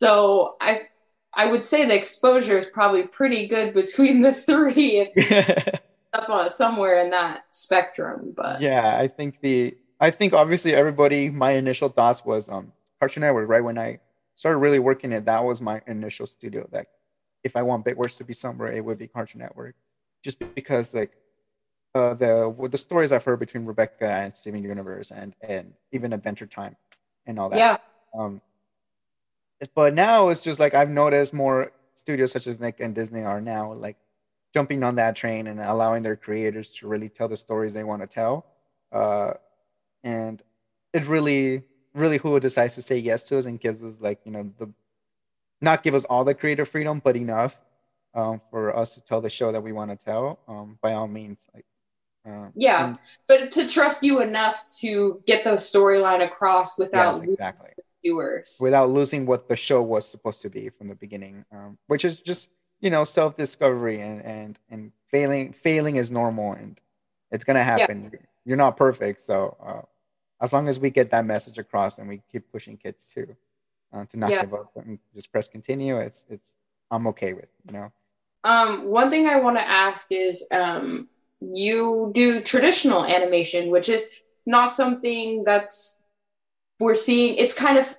[0.00, 0.88] So I
[1.34, 5.12] I would say the exposure is probably pretty good between the three.
[6.12, 11.30] up on somewhere in that spectrum, but yeah, I think the I think obviously everybody
[11.30, 14.00] my initial thoughts was um Cartoon Network right when I
[14.36, 16.86] started really working it that was my initial studio that
[17.44, 19.76] if I want Bitwars to be somewhere it would be Cartoon Network
[20.24, 21.12] just because like
[21.94, 26.46] uh, the the stories I've heard between Rebecca and Steven Universe and and even Adventure
[26.46, 26.76] Time
[27.26, 27.58] and all that.
[27.58, 27.76] Yeah.
[28.16, 28.40] Um,
[29.74, 33.40] but now it's just like I've noticed more studios such as Nick and Disney are
[33.40, 33.96] now like
[34.54, 38.02] jumping on that train and allowing their creators to really tell the stories they want
[38.02, 38.46] to tell.
[38.90, 39.34] Uh,
[40.02, 40.42] and
[40.92, 41.62] it really,
[41.94, 44.72] really who decides to say yes to us and gives us like you know the
[45.60, 47.58] not give us all the creative freedom, but enough
[48.14, 50.38] um, for us to tell the show that we want to tell.
[50.48, 51.66] Um, by all means, like
[52.26, 57.20] uh, yeah, and, but to trust you enough to get the storyline across without yes,
[57.20, 57.70] exactly
[58.02, 62.04] viewers, without losing what the show was supposed to be from the beginning, um, which
[62.04, 66.80] is just you know self discovery and and and failing failing is normal and
[67.30, 68.10] it's gonna happen.
[68.12, 68.18] Yeah.
[68.44, 69.82] You're not perfect, so uh,
[70.42, 73.36] as long as we get that message across and we keep pushing kids to
[73.92, 74.42] uh, to not yeah.
[74.42, 76.54] give up and just press continue, it's it's
[76.90, 77.92] I'm okay with you know.
[78.42, 81.08] Um, one thing I want to ask is um
[81.40, 84.08] you do traditional animation, which is
[84.46, 85.99] not something that's
[86.80, 87.36] we're seeing.
[87.36, 87.96] It's kind of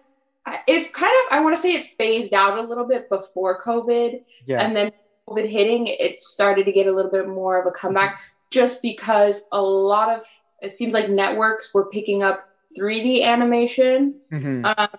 [0.68, 4.22] if kind of I want to say it phased out a little bit before COVID,
[4.46, 4.62] yeah.
[4.62, 4.92] and then
[5.30, 8.34] COVID hitting, it started to get a little bit more of a comeback, mm-hmm.
[8.50, 10.24] just because a lot of
[10.62, 14.16] it seems like networks were picking up 3D animation.
[14.32, 14.66] Mm-hmm.
[14.66, 14.90] Um,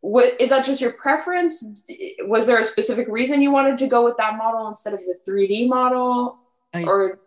[0.00, 1.86] what is that just your preference
[2.22, 5.14] was there a specific reason you wanted to go with that model instead of the
[5.30, 6.38] 3d model
[6.74, 7.20] I, or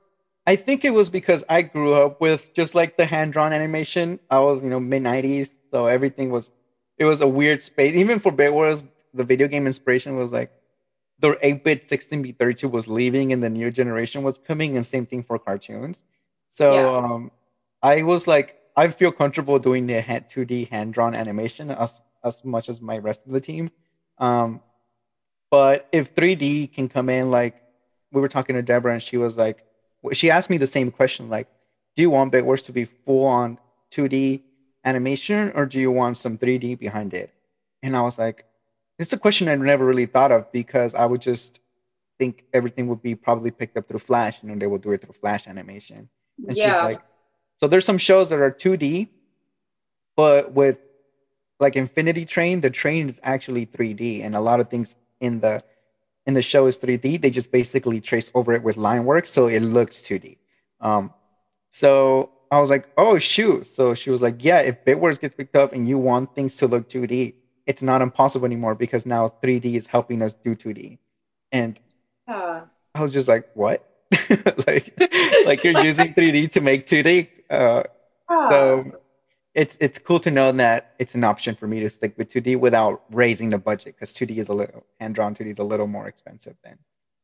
[0.48, 4.20] I think it was because I grew up with just like the hand drawn animation.
[4.30, 6.52] I was, you know, mid '90s, so everything was
[6.98, 7.96] it was a weird space.
[7.96, 10.52] Even for Bitwars, the video game inspiration was like
[11.20, 15.24] the 8-bit 16-bit 32 was leaving and the new generation was coming, and same thing
[15.24, 16.04] for cartoons.
[16.50, 16.98] So yeah.
[16.98, 17.32] um,
[17.82, 22.70] I was like, I feel comfortable doing the 2D hand drawn animation as as much
[22.70, 23.72] as my rest of the team.
[24.18, 24.62] Um,
[25.50, 27.62] but if 3D can come in like
[28.12, 29.65] we were talking to Deborah and she was like,
[30.14, 31.48] she asked me the same question, like,
[31.96, 33.58] do you want Bitwars to be full on
[33.92, 34.42] 2D
[34.84, 37.34] animation or do you want some 3D behind it?
[37.82, 38.46] And I was like,
[39.00, 41.60] it's a question I never really thought of because I would just
[42.18, 45.02] think everything would be probably picked up through Flash and then they will do it
[45.02, 46.10] through Flash animation.
[46.48, 46.72] And yeah.
[46.72, 47.02] she's like,
[47.58, 49.10] so there's some shows that are 2D,
[50.16, 50.78] but with
[51.60, 55.62] like Infinity Train, the train is actually 3D and a lot of things in the
[56.26, 59.48] and the show is 3D, they just basically trace over it with line work, so
[59.48, 60.38] it looks 2D.
[60.82, 61.14] Um,
[61.70, 63.66] so I was like, oh shoot.
[63.66, 66.68] So she was like, yeah, if Bitwars gets picked up and you want things to
[66.68, 67.34] look 2D,
[67.66, 70.98] it's not impossible anymore because now 3D is helping us do 2D.
[71.52, 71.80] And
[72.28, 72.62] uh.
[72.94, 73.88] I was just like, what?
[74.68, 74.98] like,
[75.46, 77.28] like you're using 3D to make 2D.
[77.50, 77.84] Uh,
[78.30, 78.50] uh.
[78.50, 78.92] So
[79.56, 82.60] it's it's cool to know that it's an option for me to stick with 2D
[82.60, 85.88] without raising the budget because 2D is a little hand drawn 2D is a little
[85.88, 86.78] more expensive than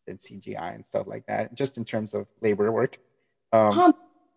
[0.08, 2.98] than CGI and stuff like that, just in terms of labor work.
[3.52, 3.92] Um, huh,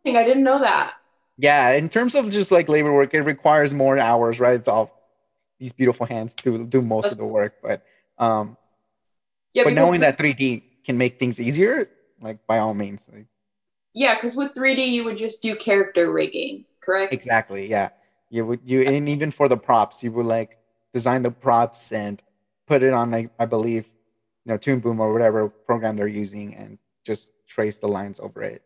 [0.07, 0.95] I didn't know that.
[1.39, 4.55] Yeah, in terms of just like labor work, it requires more hours, right?
[4.55, 4.93] It's all
[5.59, 7.85] these beautiful hands to do most of the work, but
[8.19, 8.57] um,
[9.53, 11.89] yeah, but knowing the, that 3D can make things easier,
[12.21, 13.09] like by all means.
[13.13, 13.27] Like,
[13.95, 17.13] yeah, because with 3D you would just do character rigging correct?
[17.13, 17.69] Exactly.
[17.69, 17.91] Yeah.
[18.31, 20.59] You would you and even for the props, you would like
[20.93, 22.21] design the props and
[22.67, 23.87] put it on like I believe,
[24.45, 28.43] you know, Toon Boom or whatever program they're using and just trace the lines over
[28.43, 28.63] it.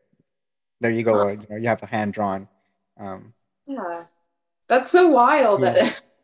[0.81, 1.19] There you go.
[1.19, 1.27] Huh.
[1.33, 2.49] You, know, you have a hand drawn
[2.99, 3.35] um,
[3.67, 4.05] Yeah.
[4.69, 5.73] That's so wild Yeah.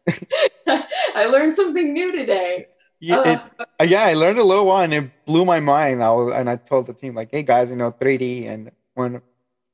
[0.06, 2.66] that I learned something new today.
[3.00, 6.02] Yeah, it, Uh, uh, yeah, I learned a little while and it blew my mind.
[6.02, 9.20] I was, and I told the team like, "Hey guys, you know, 3D." And one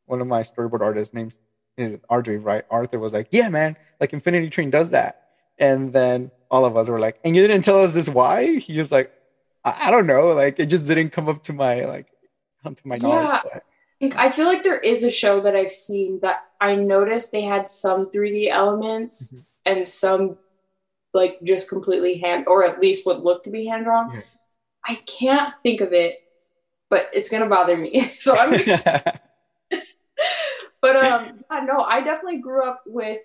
[0.06, 1.38] one of my storyboard artists names
[1.76, 2.64] is Audrey, right?
[2.70, 5.28] Arthur was like, "Yeah, man, like Infinity Train does that."
[5.58, 8.78] And then all of us were like, "And you didn't tell us this why?" He
[8.78, 9.12] was like,
[9.64, 12.06] "I, I don't know, like it just didn't come up to my like
[12.62, 13.60] come to my knowledge." Yeah.
[14.16, 17.68] I feel like there is a show that I've seen that I noticed they had
[17.68, 19.50] some 3D elements Mhm.
[19.66, 20.38] and some
[21.12, 24.14] like just completely hand or at least what looked to be hand drawn.
[24.14, 24.20] Yeah.
[24.86, 26.14] I can't think of it,
[26.88, 28.00] but it's gonna bother me.
[28.18, 29.20] so I'm gonna
[30.82, 33.20] but um yeah, no, I definitely grew up with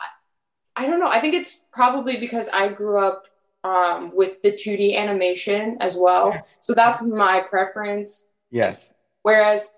[0.00, 3.26] I, I don't know, I think it's probably because I grew up
[3.64, 6.46] um with the 2D animation as well.
[6.60, 8.30] So that's my preference.
[8.50, 8.92] yes.
[9.22, 9.72] Whereas,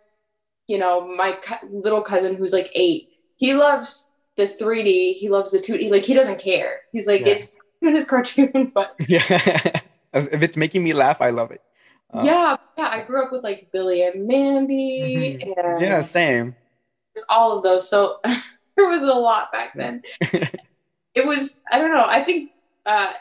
[0.69, 5.51] you know, my co- little cousin who's like eight, he loves the 3D, he loves
[5.53, 6.81] the 2D, like he doesn't care.
[6.93, 7.29] He's like, Yeah.
[7.29, 9.81] it's in his cartoon, but Yeah.
[10.12, 11.62] If it's making me laugh, I love it.
[12.12, 15.43] Uh, yeah, yeah, I grew up with like Billy and Mandy Mhm.
[15.57, 16.57] and Yeah, same.
[17.28, 17.88] All of those.
[17.88, 18.20] So
[18.76, 20.02] there was a lot back then.
[21.14, 22.52] It was, I don't know, I think
[22.87, 23.12] uh,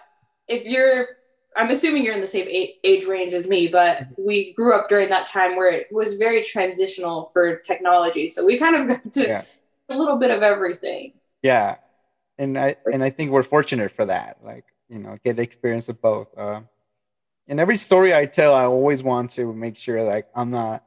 [0.48, 1.08] if you're,
[1.56, 2.48] I'm assuming you're in the same
[2.84, 4.24] age range as me, but Mm-hmm.
[4.28, 8.28] we grew up during that time where it was very transitional for technology.
[8.28, 9.44] So we kind of got to Yeah.
[9.90, 11.14] a little bit of everything.
[11.42, 11.78] yeah
[12.38, 15.90] and i and i think we're fortunate for that like you know get the experience
[15.90, 16.62] of both uh
[17.48, 20.84] in every story i tell i always want to make sure like i'm not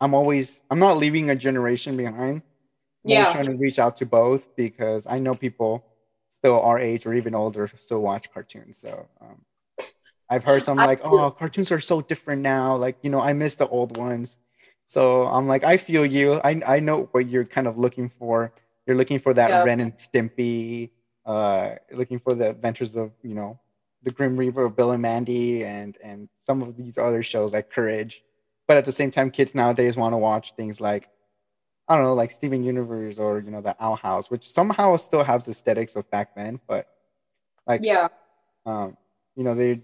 [0.00, 2.42] i'm always i'm not leaving a generation behind
[3.04, 3.32] Yeah.
[3.32, 5.84] trying to reach out to both because i know people
[6.28, 9.40] still our age or even older still watch cartoons so um
[10.28, 13.54] i've heard some like oh cartoons are so different now like you know i miss
[13.54, 14.38] the old ones
[14.84, 18.52] so i'm like i feel you i i know what you're kind of looking for
[18.86, 19.62] you're looking for that Yeah.
[19.62, 20.90] Ren and Stimpy,
[21.24, 23.60] uh, looking for the adventures of you know
[24.02, 27.70] the Grim Reaper of Bill and Mandy, and and some of these other shows like
[27.70, 28.24] Courage.
[28.66, 31.08] But at the same time, kids nowadays want to watch things like
[31.90, 35.24] I don't know, like Steven Universe or you know the Owl House, which somehow still
[35.24, 36.86] has aesthetics of back then, but
[37.66, 38.08] like Yeah.
[38.64, 38.96] um,
[39.34, 39.80] you know they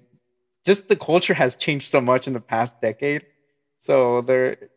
[0.64, 3.26] just the culture has changed so much in the past decade.
[3.78, 4.70] So there it,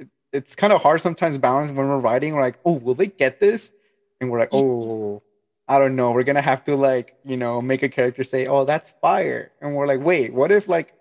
[0.00, 3.06] it it's kind of hard sometimes balance when we're writing we're like oh will they
[3.06, 3.72] get this?
[4.20, 5.22] And we're like oh
[5.68, 8.64] i don't know we're gonna have to like you know make a character say oh
[8.64, 10.94] that's fire and we're like wait what if like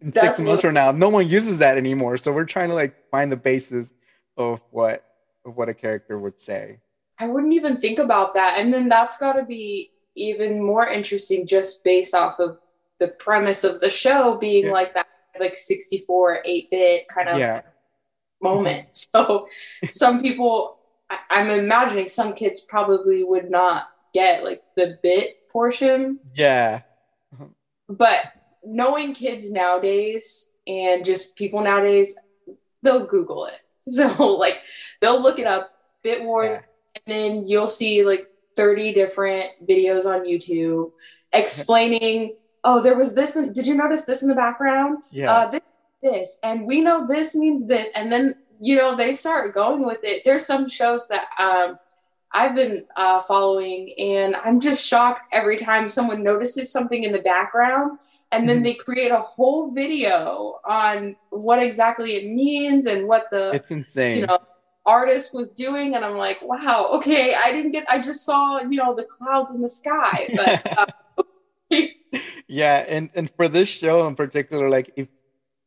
[0.00, 2.16] in six months from now no one uses that anymore?
[2.16, 3.92] So we're trying to like find the basis
[4.36, 5.04] of what
[5.44, 6.78] of what a character would say
[7.18, 8.58] I wouldn't even think about that.
[8.58, 12.58] And then that's got to be even more interesting just based off of
[12.98, 14.72] the premise of the show being Yeah.
[14.72, 15.06] like that,
[15.38, 17.62] like 64, 8 bit kind of yeah
[18.42, 18.88] moment.
[19.12, 19.48] So
[19.92, 26.18] some people, I, I'm imagining some kids probably would not get like the bit portion,
[26.34, 26.80] yeah
[27.88, 28.32] but
[28.64, 32.16] knowing kids nowadays and just people nowadays,
[32.82, 33.60] they'll Google it.
[33.96, 34.58] So like
[35.00, 35.70] they'll look it up,
[36.02, 36.60] Bit Wars, Yeah.
[37.06, 40.92] and then you'll see like 30 different videos on YouTube
[41.32, 43.36] explaining, oh, there was this.
[43.36, 44.98] In, did you notice this in the background?
[45.10, 45.60] yeah Uh, this,
[46.02, 49.98] this, and we know this means this, and then you know they start going with
[50.02, 50.22] it.
[50.24, 51.78] There's some shows that um,
[52.32, 57.20] I've been uh, following, and I'm just shocked every time someone notices something in the
[57.22, 57.98] background,
[58.34, 58.64] and then Mhm.
[58.64, 64.16] they create a whole video on what exactly it means and what the it's insane.
[64.18, 64.38] you know
[64.86, 65.94] artist was doing.
[65.94, 69.54] And i'm like wow okay i didn't get i just saw you know the clouds
[69.54, 70.86] in the sky but uh,
[72.48, 75.08] yeah and and for this show in particular like if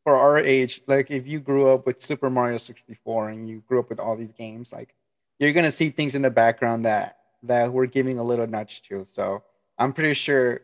[0.04, 3.80] for our age like if you grew up with super mario 64 and you grew
[3.80, 4.94] up with all these games like
[5.40, 9.04] you're gonna see things in the background that that we're giving a little nudge to
[9.04, 9.44] so
[9.78, 10.62] i'm pretty sure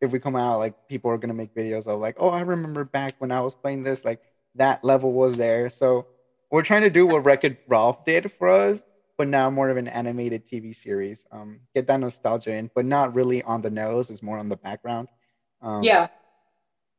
[0.00, 2.84] if we come out like people are gonna make videos of like oh i remember
[2.84, 4.20] back when i was playing this like
[4.56, 5.70] that level was there.
[5.70, 6.06] So
[6.50, 8.82] we're trying to do what Wreck-It Ralph did for us
[9.16, 11.24] but now more of an animated tv series.
[11.30, 14.56] Um get that nostalgia in but not really on the nose it's more on the
[14.56, 15.08] background.
[15.62, 16.08] Um, yeah.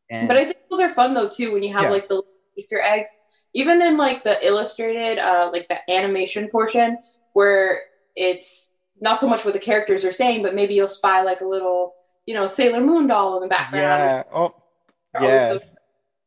[0.09, 1.89] and but i think those are fun though too when you have Yeah.
[1.89, 2.21] like the
[2.57, 3.09] easter eggs.
[3.53, 6.97] Even in like the illustrated uh like the animation portion
[7.33, 7.81] where
[8.15, 11.45] it's not so much what the characters are saying but maybe you'll spy like a
[11.45, 11.95] little
[12.31, 13.83] you know sailor moon doll in the background.
[13.83, 14.23] Yeah.
[14.33, 14.55] Oh
[15.19, 15.65] They're so-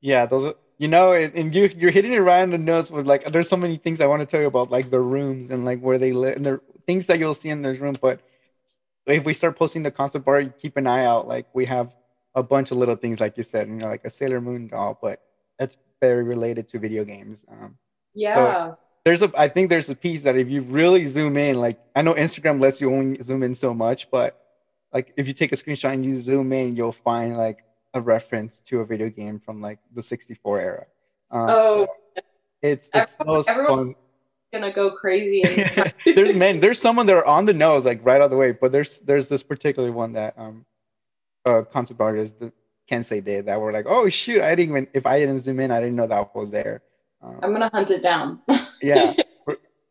[0.03, 0.27] yeah.
[0.27, 3.07] those are you know and, and you you're hitting it right on the nose with
[3.07, 5.65] like there's so many things i want to tell you about like the rooms and
[5.65, 8.21] like where they live and the things that you'll see in those rooms but
[9.07, 11.29] if we start posting the concept art keep an eye out.
[11.29, 11.95] Like we have
[12.35, 14.99] a bunch of little things like you said you know like a sailor moon doll
[15.01, 15.23] but
[15.59, 17.79] that's very related to video games um
[18.15, 18.75] yeah.
[19.05, 22.03] there's a I think there's a piece that if you really zoom in, like I
[22.03, 24.44] know Instagram lets you only zoom in so much, but
[24.95, 28.61] like if you take a screenshot and you zoom in, you'll find like a reference
[28.61, 30.87] to a video game from like the 64 era.
[31.31, 31.87] Um, oh, so
[32.63, 33.95] it's it's everyone, everyone
[34.53, 35.43] gonna go crazy.
[36.15, 38.53] there's men, there's someone that are on the nose, like right out of the way,
[38.53, 40.65] but there's there's this particular one that um
[41.45, 42.53] uh concept artist the
[42.91, 45.71] Kensei did that were like, oh shoot, I didn't even if I didn't zoom in,
[45.71, 46.83] I didn't know that was there.
[47.21, 48.41] Um, I'm gonna hunt it down.
[48.81, 49.15] yeah.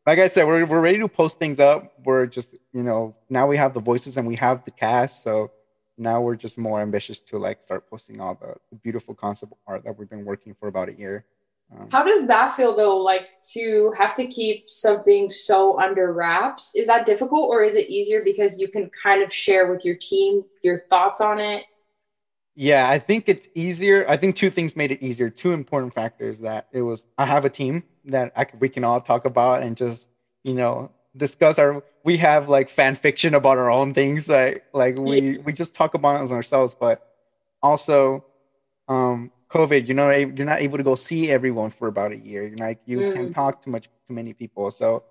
[0.06, 1.94] Like I said, we're, we're ready to post things up.
[2.04, 5.24] We're just, you know, now we have the voices and we have the cast.
[5.24, 5.52] So
[5.98, 9.84] now we're just more ambitious to like start posting all the, the beautiful concept art
[9.86, 11.26] that we've been working for about a year.
[11.72, 12.98] Um, How does that feel though?
[12.98, 16.76] Like to have to keep something so under wraps?
[16.76, 19.96] Is that difficult or is it easier because you can kind of share with your
[19.96, 21.64] team your thoughts on it?
[22.56, 24.06] Yeah, I think it's easier.
[24.08, 25.30] I think two things made it easier.
[25.30, 29.02] Two important factors that it was I have a team that I we can all
[29.02, 30.10] talk about and just,
[30.44, 34.96] you know, discuss our we have like fan fiction about our own things like like
[34.96, 35.38] we yeah.
[35.44, 37.08] we just talk about it ourselves but
[37.62, 38.26] also
[38.88, 42.48] um covid you know you're not able to go see everyone for about a year
[42.48, 43.14] you're like you mm.
[43.14, 45.04] can't talk to much to many people so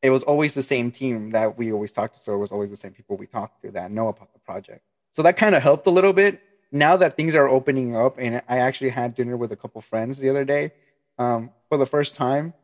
[0.00, 2.70] it was always the same team that we always talked to so it was always
[2.70, 5.62] the same people we talked to that know about the project so that kind of
[5.62, 6.40] helped a little bit
[6.72, 10.18] now that things are opening up and i actually had dinner with a couple friends
[10.18, 10.72] the other day
[11.18, 12.54] um, for the first time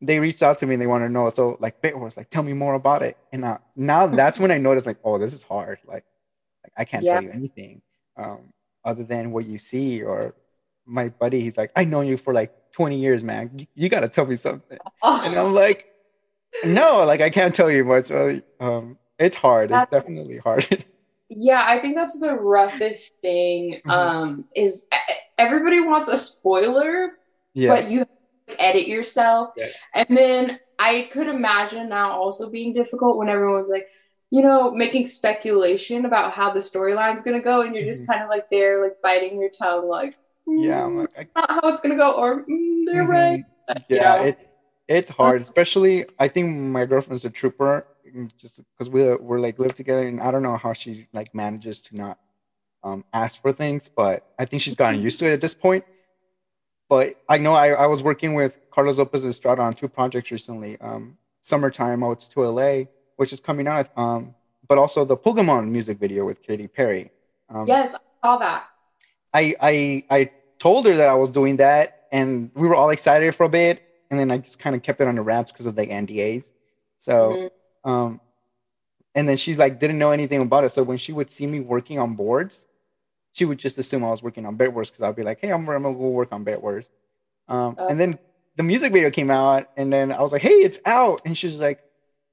[0.00, 1.28] they reached out to me and they want to know.
[1.28, 3.16] So like Bitwars, like tell me more about it.
[3.32, 5.78] And uh, now that's when I noticed like, oh, this is hard.
[5.86, 6.04] Like,
[6.64, 7.14] like I can't yeah.
[7.14, 7.82] tell you anything
[8.16, 8.52] um,
[8.84, 10.02] other than what you see.
[10.02, 10.34] Or
[10.86, 13.50] my buddy, he's like, I know you for like 20 years, man.
[13.56, 14.78] You, you got to tell me something.
[15.02, 15.22] Oh.
[15.26, 15.86] And I'm like,
[16.64, 18.10] no, like I can't tell you much.
[18.58, 19.70] Um, it's hard.
[19.70, 20.84] That's, it's definitely hard.
[21.30, 23.80] yeah, I think that's the roughest thing.
[23.86, 23.90] Mm-hmm.
[23.90, 24.88] Um, is
[25.38, 27.18] everybody wants a spoiler,
[27.54, 27.68] yeah.
[27.68, 28.04] but you
[28.58, 29.50] edit yourself.
[29.56, 29.68] Yeah.
[29.94, 33.86] And then I could imagine now also being difficult when everyone's like,
[34.30, 38.12] you know, making speculation about how the storyline's gonna go, and you're just mm-hmm.
[38.12, 40.16] kind of like there, like biting your tongue, like,
[40.48, 41.26] mm, yeah, I'm like, I...
[41.40, 43.10] not how it's gonna go, or mm, they're mm-hmm.
[43.10, 43.44] right.
[43.88, 44.28] Yeah, you know?
[44.28, 44.48] it,
[44.86, 46.06] it's hard, especially.
[46.18, 47.89] I think my girlfriend's a trooper, mm,
[48.36, 51.80] just because we we're like live together, and I don't know how she like manages
[51.82, 52.18] to not
[52.82, 55.84] um, ask for things, but I think she's gotten used to it at this point.
[56.88, 60.80] But I know I, I was working with Carlos Lopez Estrada on two projects recently.
[60.80, 62.84] Um, Summertime, Oh It's to LA,
[63.16, 63.88] which is coming out.
[63.96, 64.34] Um,
[64.66, 67.10] but also the Pokemon music video with Katy Perry.
[67.48, 68.64] Um, yes, I saw that.
[69.32, 73.34] I, I I told her that I was doing that, and we were all excited
[73.34, 75.76] for a bit, and then I just kind of kept it under wraps because of
[75.76, 76.44] the NDAs.
[76.98, 77.46] So, mm-hmm.
[77.84, 78.20] Um,
[79.14, 80.70] and then she's like didn't know anything about it.
[80.70, 82.66] So when she would see me working on boards,
[83.32, 85.68] she would just assume I was working on Bitwars because I'd be like, hey, I'm,
[85.68, 86.88] I'm gonna go work on Bitwars.
[87.48, 88.18] Um, uh, and then
[88.56, 91.58] the music video came out, and then I was like, hey, it's out, and she's
[91.58, 91.82] like,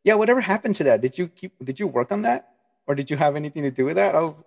[0.03, 1.01] yeah, whatever happened to that?
[1.01, 1.53] Did you keep?
[1.63, 2.49] Did you work on that,
[2.85, 4.15] or did you have anything to do with that?
[4.15, 4.43] I was,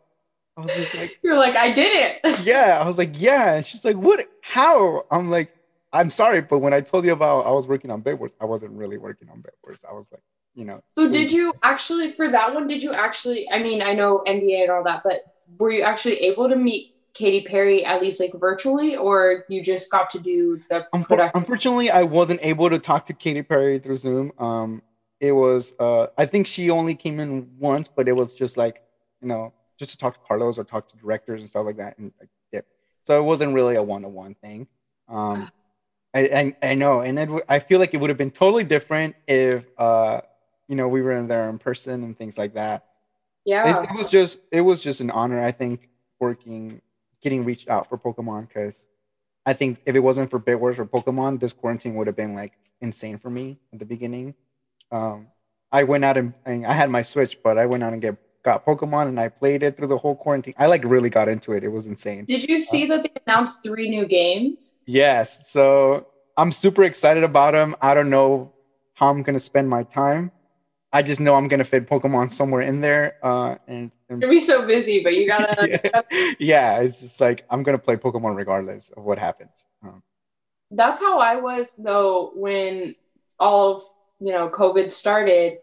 [0.56, 2.40] I was just like, you're like, I did it.
[2.44, 4.26] yeah, I was like, yeah, and she's like, what?
[4.42, 5.04] How?
[5.10, 5.54] I'm like,
[5.92, 8.72] I'm sorry, but when I told you about I was working on Bitwars, I wasn't
[8.72, 9.84] really working on Bitwars.
[9.88, 10.22] I was like,
[10.54, 10.82] you know.
[10.88, 12.66] So did you actually for that one?
[12.66, 13.48] Did you actually?
[13.50, 15.22] I mean, I know NDA and all that, but
[15.58, 19.90] were you actually able to meet Katy Perry at least like virtually, or you just
[19.90, 21.32] got to do the production?
[21.34, 24.32] Unfortunately, I wasn't able to talk to Katy Perry through Zoom.
[24.38, 24.82] Um,
[25.20, 28.82] it was uh, I think she only came in once, but it was just like
[29.20, 31.98] you know just to talk to Carlos or talk to directors and stuff like that,
[31.98, 32.60] and like, yeah.
[33.02, 34.66] So it wasn't really a one-on-one thing.
[35.08, 35.50] Um,
[36.12, 36.20] I,
[36.62, 39.64] I, I know, and then I feel like it would have been totally different if
[39.78, 40.20] uh,
[40.70, 42.86] you know we were in there in person and things like that.
[43.44, 43.82] Yeah.
[43.82, 45.88] it, it, was just it was just an honor i think
[46.20, 46.82] working
[47.22, 48.86] getting reached out for pokemon because
[49.46, 52.52] i think if it wasn't for bitwars or pokemon this quarantine would have been like
[52.82, 54.34] insane for me at the beginning.
[54.92, 55.28] Um,
[55.72, 58.16] i went out and, and, i had my switch but i went out and get
[58.42, 60.54] got pokemon and i played it through the whole quarantine.
[60.58, 61.64] I like really got into it.
[61.64, 62.26] It was insane.
[62.26, 64.80] Did you see uh, that they announced three new games?
[64.86, 65.50] Yes.
[65.50, 66.06] So
[66.36, 68.52] i'm super excited about them i don't know
[68.94, 70.30] how i'm going to spend my time
[70.92, 73.16] I just know I'm gonna fit Pokemon somewhere in there.
[73.22, 75.68] Uh, and, and you're be so busy, but you gotta.
[76.10, 76.32] yeah.
[76.38, 79.66] yeah, it's just like I'm gonna play Pokemon regardless of what happens.
[79.82, 80.02] Um,
[80.70, 82.94] That's how I was though when
[83.38, 83.82] all of
[84.20, 85.58] you know COVID started.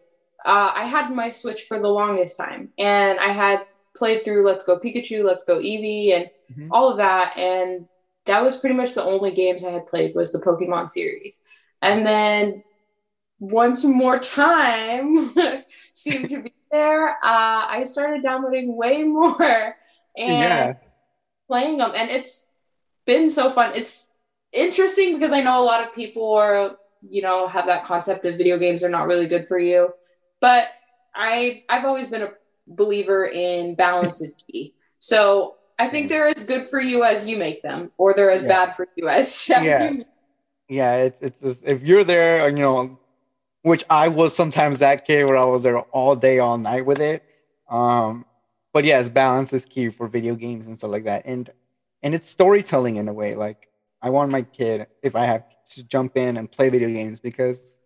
[0.45, 3.65] Uh, I had my Switch for the longest time, and I had
[3.97, 6.71] played through Let's Go Pikachu, Let's Go Eevee, and mm-hmm.
[6.71, 7.87] all of that, and
[8.27, 11.41] that was pretty much the only games I had played was the Pokemon series.
[11.81, 12.63] And then
[13.39, 15.33] once more time
[15.93, 17.15] seemed to be there, uh,
[17.69, 19.41] I started downloading way more
[20.17, 20.73] and yeah.
[21.47, 21.91] playing them.
[21.95, 22.49] And it's
[23.05, 23.71] been so fun.
[23.75, 24.11] It's
[24.51, 26.77] interesting because I know a lot of people are
[27.09, 29.93] you know, have that concept of video games are not really good for you.
[30.39, 30.67] But
[31.15, 32.31] I I've always been a
[32.67, 34.73] believer in balance is key.
[34.99, 38.43] So I think they're as good for you as you make them, or they're as
[38.43, 39.89] bad for you as, as yeah.
[39.89, 40.03] you.
[40.69, 42.99] Yeah, it, it's just, if you're there, you know,
[43.67, 46.99] which I was sometimes that kid where I was there all day, all night with
[46.99, 47.23] it.
[47.69, 48.25] Um,
[48.73, 51.49] but yes, balance is key for video games and stuff like that, and
[52.01, 53.35] and it's storytelling in a way.
[53.35, 53.69] Like
[54.01, 55.43] I want my kid, if I have
[55.73, 57.77] to jump in and play video games, because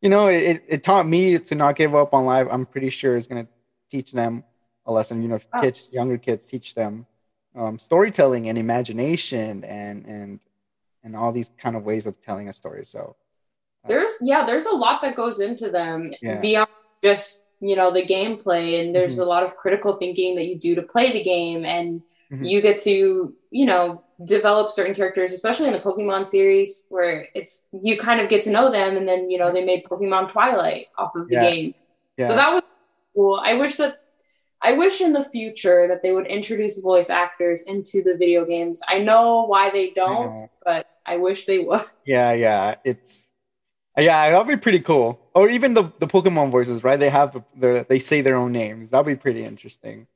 [0.00, 2.46] you know it, it taught me to not give up on life.
[2.50, 3.48] I'm pretty sure it's gonna
[3.90, 4.44] teach them
[4.86, 5.22] a lesson.
[5.22, 5.60] You know, if oh.
[5.60, 7.06] kids, younger kids, teach them
[7.54, 10.40] um, storytelling and imagination and and
[11.02, 12.84] and all these kind of ways of telling a story.
[12.84, 13.16] So
[13.86, 16.40] there's yeah, there's a lot that goes into them yeah.
[16.40, 16.68] beyond
[17.02, 19.22] just you know the gameplay, and there's mm-hmm.
[19.22, 22.44] a lot of critical thinking that you do to play the game, and mm-hmm.
[22.44, 27.68] you get to you know develop certain characters, especially in the Pokemon series, where it's
[27.72, 30.86] you kind of get to know them, and then you know they made Pokemon Twilight
[30.96, 31.50] off of the yeah.
[31.50, 31.74] game.
[32.16, 32.28] Yeah.
[32.28, 32.62] So that was
[33.14, 33.40] cool.
[33.42, 34.00] I wish that
[34.60, 38.80] I wish in the future that they would introduce voice actors into the video games.
[38.88, 41.82] I know why they don't, but I wish they would.
[42.04, 43.27] Yeah, yeah, it's
[43.98, 45.20] yeah, that'd be pretty cool.
[45.34, 46.98] Or even the, the Pokemon voices, right?
[46.98, 48.90] They have their they say their own names.
[48.90, 50.06] That'd be pretty interesting.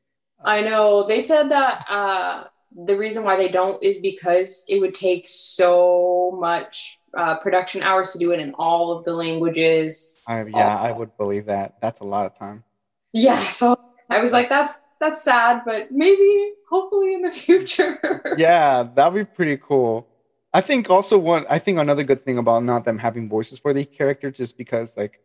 [0.44, 1.06] I know.
[1.06, 6.36] They said that uh, the reason why they don't is because it would take so
[6.40, 10.18] much uh, production hours to do it in all of the languages.
[10.26, 11.76] I, yeah, I would believe that.
[11.80, 12.64] That's a lot of time.
[13.12, 13.78] Yeah, so
[14.08, 18.34] I was like, that's that's sad, but maybe hopefully in the future.
[18.36, 20.06] yeah, that'd be pretty cool.
[20.54, 23.72] I think also one I think another good thing about not them having voices for
[23.72, 25.20] the characters just because like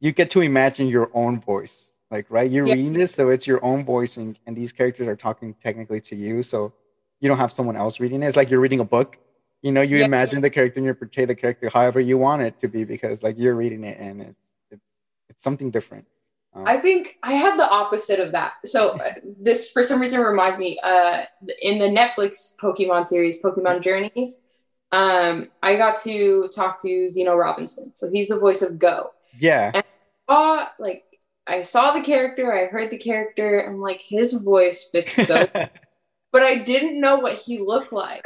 [0.00, 1.96] you get to imagine your own voice.
[2.10, 2.50] Like, right?
[2.50, 2.74] You're yeah.
[2.74, 6.16] reading this, so it's your own voice and, and these characters are talking technically to
[6.16, 6.42] you.
[6.42, 6.72] So
[7.20, 8.26] you don't have someone else reading it.
[8.26, 9.18] It's like you're reading a book.
[9.60, 10.04] You know, you yeah.
[10.04, 13.24] imagine the character and you portray the character however you want it to be because
[13.24, 14.94] like you're reading it and it's it's
[15.28, 16.06] it's something different.
[16.54, 18.52] Um, I think I had the opposite of that.
[18.64, 20.78] So uh, this, for some reason, reminds me.
[20.82, 21.24] Uh,
[21.60, 24.44] in the Netflix Pokemon series, Pokemon Journeys,
[24.92, 27.92] um, I got to talk to Zeno Robinson.
[27.94, 29.08] So he's the voice of Goh.
[29.38, 29.72] Yeah.
[29.74, 29.84] And
[30.28, 31.04] I saw like
[31.46, 35.46] I saw the character, I heard the character, and like his voice fits so,
[36.32, 38.22] but I didn't know what he looked like.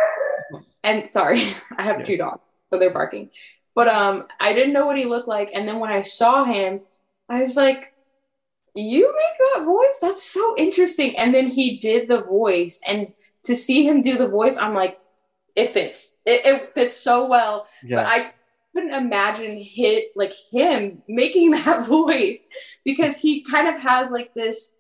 [0.83, 1.41] And sorry,
[1.79, 2.05] I have yeah.
[2.05, 3.31] two dogs, so they're barking.
[3.75, 6.81] But um, I didn't know what he looked like, and then when I saw him,
[7.29, 7.95] I was like,
[8.75, 9.99] you make that voice?
[10.01, 11.17] That's so interesting.
[11.17, 13.13] And then he did the voice, and
[13.45, 14.99] to see him do the voice, I'm like,
[15.57, 16.19] it fits.
[16.25, 17.67] It, it fits so well.
[17.85, 17.97] Yeah.
[17.97, 18.33] But I
[18.75, 22.45] couldn't imagine hit like him making that voice
[22.85, 24.77] because he kind of has like this.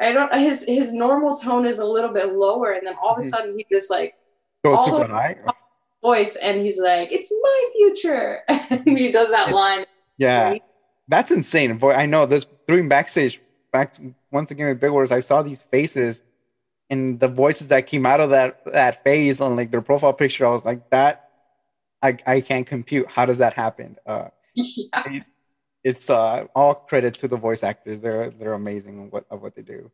[0.00, 0.32] I don't.
[0.34, 3.28] His his normal tone is a little bit lower, and then all of a mm-hmm.
[3.28, 4.14] sudden he just like
[4.64, 5.36] goes super high
[6.02, 9.86] voice, and he's like, "It's my future," and he does that line.
[10.16, 10.54] Yeah,
[11.08, 11.76] that's insane.
[11.78, 13.40] Boy, I know this during backstage,
[13.72, 13.96] back
[14.30, 16.22] once again with Bit Wars, I saw these faces
[16.90, 20.46] and the voices that came out of that that phase on like their profile picture.
[20.46, 21.30] I was like, that
[22.02, 23.10] I I can't compute.
[23.10, 23.96] How does that happen?
[24.06, 25.02] Uh, yeah.
[25.06, 25.22] It,
[25.84, 28.02] it's uh, all credit to the voice actors.
[28.02, 29.90] They're they're amazing of what of what they do.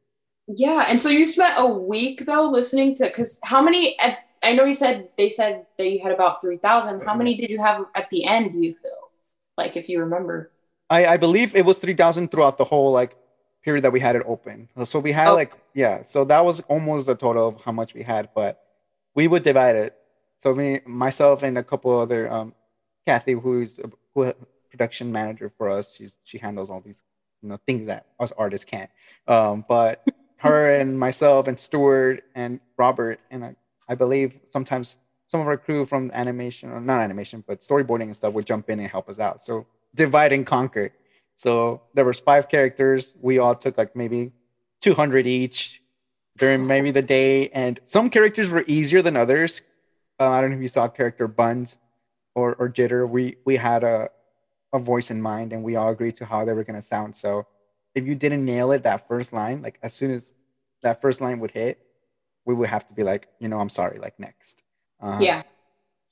[0.46, 3.98] Yeah, and so you spent a week though listening to because how many?
[3.98, 7.02] At, I know you said they said that you had about three thousand.
[7.02, 8.52] How many did you have at the end?
[8.52, 9.10] Do you feel
[9.56, 10.50] like if you remember?
[10.90, 13.16] I, I believe it was 3000 throughout the whole like
[13.64, 14.68] period that we had it open.
[14.84, 15.34] So we had oh.
[15.34, 18.62] like yeah, so that was almost the total of how much we had, but
[19.14, 19.96] we would divide it.
[20.38, 22.54] So me, myself, and a couple other um,
[23.06, 24.32] Kathy, who's a, who
[24.70, 25.94] production manager for us.
[25.94, 27.02] She's she handles all these
[27.42, 28.90] you know things that us artists can't.
[29.28, 30.04] Um, but
[30.38, 33.56] her and myself and Stuart and Robert and I,
[33.88, 34.96] I believe sometimes
[35.26, 38.68] some of our crew from animation or not animation but storyboarding and stuff would jump
[38.68, 39.42] in and help us out.
[39.42, 40.92] So divide and conquer.
[41.36, 43.14] So there was five characters.
[43.20, 44.32] We all took like maybe
[44.80, 45.82] 200 each
[46.36, 49.62] during maybe the day, and some characters were easier than others.
[50.18, 51.78] Uh, I don't know if you saw character Buns
[52.34, 53.08] or or Jitter.
[53.08, 54.10] We we had a
[54.72, 57.16] a voice in mind, and we all agreed to how they were gonna sound.
[57.16, 57.46] So
[57.94, 60.34] if you didn't nail it that first line, like as soon as
[60.82, 61.78] that first line would hit,
[62.44, 64.62] we would have to be like, you know, I'm sorry, like next.
[65.00, 65.42] Uh, yeah.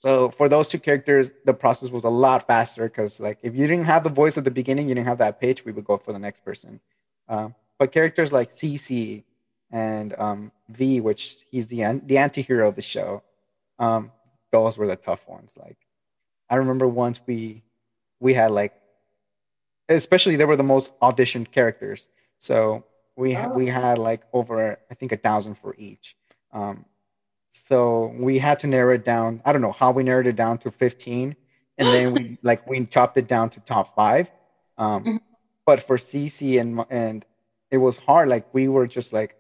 [0.03, 3.68] So for those two characters, the process was a lot faster because like if you
[3.68, 5.96] didn't have the voice at the beginning, you didn't have that pitch, we would go
[5.96, 6.80] for the next person.
[7.28, 9.22] Um, but characters like CC
[9.70, 13.22] and um, V, which he's the the anti-hero of the show,
[13.78, 14.11] um,
[14.50, 15.57] those were the tough ones.
[15.57, 15.78] Like
[16.50, 17.62] I remember once we
[18.18, 18.74] we had like,
[19.88, 22.09] especially they were the most auditioned characters.
[22.38, 22.84] So
[23.14, 23.50] we oh.
[23.50, 26.16] we had like over I think a thousand for each.
[26.53, 26.86] Um,
[27.53, 29.40] so we had to narrow it down.
[29.44, 31.36] I don't know how we narrowed it down to 15,
[31.78, 34.30] and then we like we chopped it down to top five.
[34.78, 35.20] Um, Mhm.
[35.66, 37.24] but for CC and and
[37.70, 38.28] it was hard.
[38.28, 39.36] Like we were just like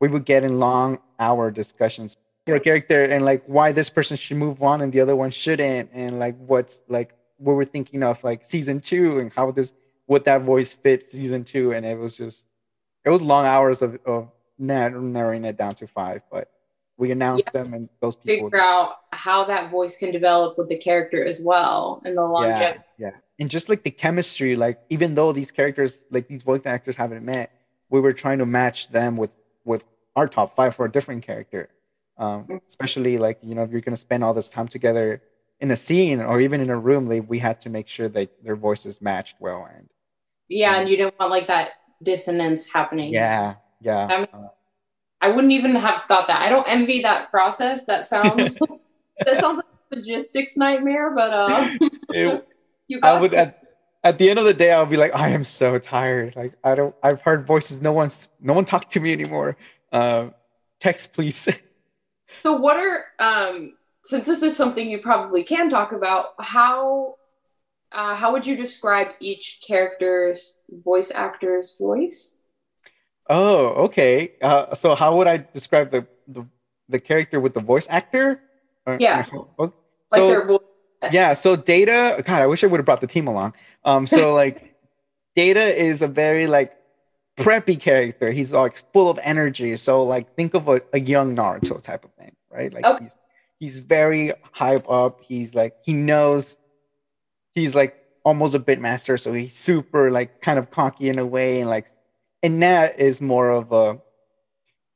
[0.00, 4.16] we would get in long hour discussions for a character and like why this person
[4.16, 8.02] should move on and the other one shouldn't, and like what's like what we're thinking
[8.02, 9.74] of like season two and how this
[10.06, 12.46] would that voice fits season two, and it was just
[13.04, 16.50] it was long hours of of narrowing it down to five, but
[17.00, 20.76] we announced them and those people Figure out how that voice can develop with the
[20.78, 22.80] character as well and the longevity.
[22.98, 23.16] yeah, yeah.
[23.40, 27.24] And just like the chemistry, like even though these characters, like these voice actors haven't
[27.24, 27.50] met,
[27.88, 29.30] we were trying to match them with
[29.64, 29.82] with
[30.14, 31.70] our top five for a different character.
[32.18, 32.60] Um, Mhm.
[32.68, 35.22] especially like you know if you're gonna spend all this time together
[35.58, 38.28] in a scene or even in a room, like we had to make sure that
[38.44, 39.66] their voices matched well.
[39.74, 39.88] And
[40.48, 41.70] Yeah, and you didn't want like that
[42.02, 43.10] dissonance happening.
[43.12, 44.48] yeah, yeah, I mean- uh,
[45.20, 46.42] I wouldn't even have thought that.
[46.42, 47.84] I don't envy that process.
[47.86, 48.56] That sounds
[49.26, 51.68] that sounds like a logistics nightmare, but uh
[52.10, 52.46] it-
[52.88, 53.62] you I would at,
[54.02, 56.34] at the end of the day, I'll be like, I am so tired.
[56.36, 57.82] Like I don't, I've heard voices.
[57.82, 59.56] No one's, no one talked to me anymore.
[59.92, 60.30] Uh,
[60.80, 61.48] text, please.
[62.42, 67.16] So what are um since this is something you probably can talk about, how
[67.92, 72.38] uh, how would you describe each character's voice actor's voice?
[73.30, 74.32] Oh, okay.
[74.42, 76.44] Uh, so how would I describe the, the
[76.88, 78.40] the character with the voice actor?
[78.86, 79.24] Uh, Yeah.
[79.32, 79.72] okay.
[80.10, 80.60] Like So their voice.
[81.12, 82.20] yeah, so Data.
[82.26, 83.54] God, I wish I would have brought the team along.
[83.84, 84.74] Um, so like,
[85.36, 86.74] Data is a very like
[87.38, 88.32] preppy character.
[88.32, 89.76] He's like full of energy.
[89.76, 92.72] So like, think of a, a young Naruto type of thing, right?
[92.74, 93.04] Like Okay.
[93.04, 93.16] he's
[93.60, 95.20] he's very hype up.
[95.22, 96.56] He's like he knows.
[97.54, 101.24] He's like almost a bit master, so he's super like kind of cocky in a
[101.26, 101.86] way, and like,
[102.42, 104.00] and Nat is more of a,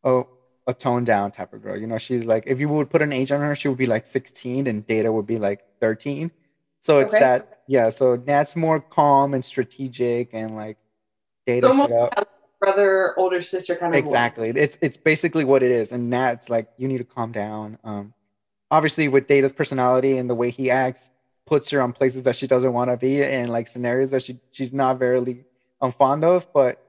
[0.02, 0.22] a
[0.66, 1.78] a toned down type of girl.
[1.78, 3.86] You know, she's like if you would put an age on her, she would be
[3.86, 6.30] like 16 and Data would be like 13.
[6.80, 7.20] So it's Okay.
[7.22, 10.76] that yeah, so Nat's more calm and strategic and like
[11.46, 12.14] Data It's almost shit up.
[12.16, 12.28] like
[12.60, 13.98] brother, older sister kind of.
[13.98, 14.50] Exactly.
[14.50, 15.92] It's it's basically what it is.
[15.92, 17.78] And Nat's like, you need to calm down.
[17.84, 18.14] Um
[18.70, 21.10] obviously with Data's personality and the way he acts
[21.46, 24.40] puts her on places that she doesn't want to be and like scenarios that she
[24.50, 25.44] she's not very
[25.82, 26.80] um, fond of, but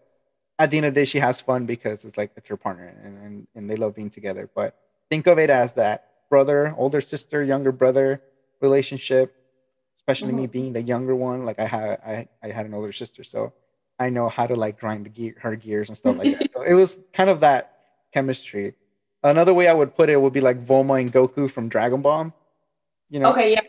[0.59, 2.87] at the end of the day she has fun because it's like it's her partner
[3.03, 4.49] and, and, and they love being together.
[4.55, 4.75] But
[5.09, 8.21] think of it as that brother, older sister, younger brother
[8.61, 9.35] relationship,
[9.99, 10.51] especially me Mhm.
[10.51, 11.45] being the younger one.
[11.45, 13.53] Like I had I, I had an older sister, so
[13.99, 16.51] I know how to like grind gear, her gears and stuff like that.
[16.53, 17.77] So it was kind of that
[18.13, 18.73] chemistry.
[19.23, 22.31] Another way I would put it would be like Bulma and Goku from Dragon Ball.
[23.09, 23.61] You know, Okay, yeah.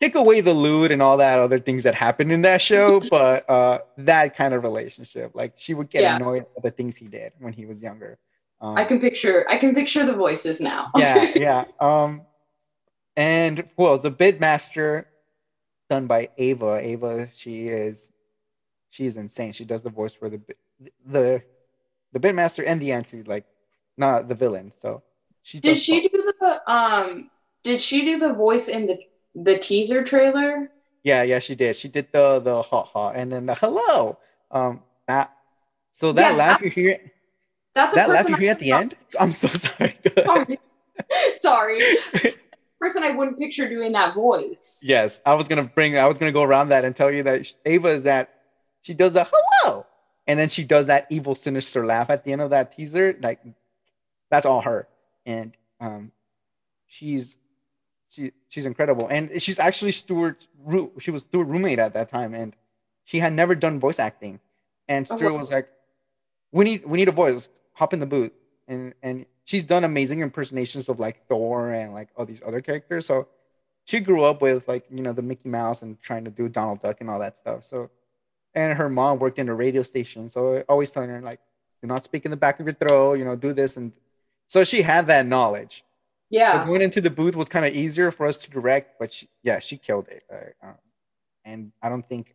[0.00, 3.48] Take away the lewd and all that other things that happened in that show, but
[3.50, 6.16] uh, that kind of relationship, like she would get Yeah.
[6.16, 8.18] annoyed at the things he did when he was younger.
[8.62, 10.90] Um, I can picture I can picture the voices now.
[10.96, 11.64] yeah, yeah.
[11.80, 12.22] Um,
[13.16, 15.06] and well, the Bit Master
[15.88, 16.78] done by Ava.
[16.82, 18.12] Ava, she is,
[18.88, 19.52] she's insane.
[19.52, 20.40] She does the voice for the
[21.04, 21.42] the
[22.12, 23.44] the Bit Master and the anti, like
[23.96, 24.72] not the villain.
[24.78, 25.02] So
[25.42, 27.30] she Did she do the um
[27.64, 28.98] did she do the voice in the
[29.34, 30.70] the teaser trailer?
[31.02, 31.76] Yeah, yeah, she did.
[31.76, 34.18] She did the the ha ha and then the hello.
[34.50, 35.34] Um, that
[35.92, 37.12] so that Yeah, laugh that- you hear
[37.74, 38.94] That's a that laugh you hear at the end.
[39.18, 39.98] I'm so sorry.
[40.26, 40.58] Sorry.
[41.34, 41.80] Sorry.
[42.80, 44.82] person I wouldn't picture doing that voice.
[44.84, 45.96] Yes, I was gonna bring.
[45.96, 48.34] I was gonna go around that and tell you that Ava is that
[48.82, 49.86] she does a hello,
[50.26, 53.16] and then she does that evil, sinister laugh at the end of that teaser.
[53.22, 53.40] Like
[54.30, 54.88] that's all her,
[55.24, 56.12] and um,
[56.86, 57.38] she's
[58.10, 62.34] she she's incredible, and she's actually Stuart's roo- She was Stuart roommate at that time,
[62.34, 62.54] and
[63.04, 64.40] she had never done voice acting,
[64.88, 65.38] and Oh, Stuart wow.
[65.38, 65.68] was like,
[66.52, 67.48] "We need we need a voice.
[67.74, 68.32] Hop in the booth."
[68.68, 73.06] And and she's done amazing impersonations of like Thor and like all these other characters.
[73.06, 73.28] So
[73.84, 76.82] she grew up with like you know the Mickey Mouse and trying to do Donald
[76.82, 77.64] Duck and all that stuff.
[77.64, 77.90] So
[78.54, 81.38] and her mom worked in a radio station, so always telling her like,
[81.80, 83.92] do not speak in the back of your throat, you know, do this and
[84.48, 85.84] so she had that knowledge.
[86.46, 86.64] So Yeah.
[86.64, 89.58] going into the booth was kind of easier for us to direct, but she, yeah,
[89.60, 90.24] she killed it.
[90.32, 90.74] Uh, um,
[91.44, 92.34] and I don't think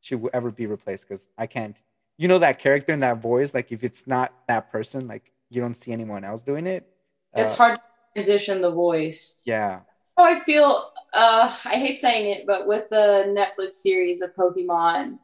[0.00, 1.76] she will ever be replaced because I can't.
[2.18, 3.54] You know that character and that voice.
[3.54, 6.86] Like if it's not that person, like you don't see anyone else doing it.
[7.34, 7.82] It's Uh, hard to
[8.14, 9.40] transition the voice.
[9.44, 9.80] Yeah,
[10.16, 15.18] Oh, I feel uh I hate saying it, but with the Netflix series of Pokemon,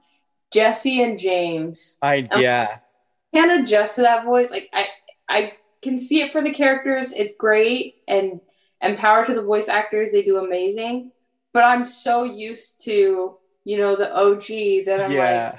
[0.52, 2.78] Jesse and James I Um, yeah.
[3.34, 4.50] can't adjust to that voice.
[4.50, 4.88] Like I
[5.28, 5.52] I
[5.82, 8.40] can see it for the characters, it's great and
[8.80, 11.12] and power to the voice actors, they do amazing.
[11.52, 15.56] But I'm so used to, you know, the OG that I'm like, yeah.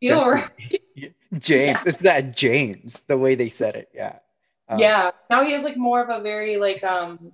[0.00, 0.30] feel Jesse.
[0.32, 1.14] right.
[1.38, 1.80] James.
[1.84, 1.90] Yeah.
[1.90, 3.88] It's that James, the way they said it.
[3.94, 4.18] Yeah.
[4.68, 5.10] Um, yeah.
[5.28, 7.32] Now he has like more of a very like um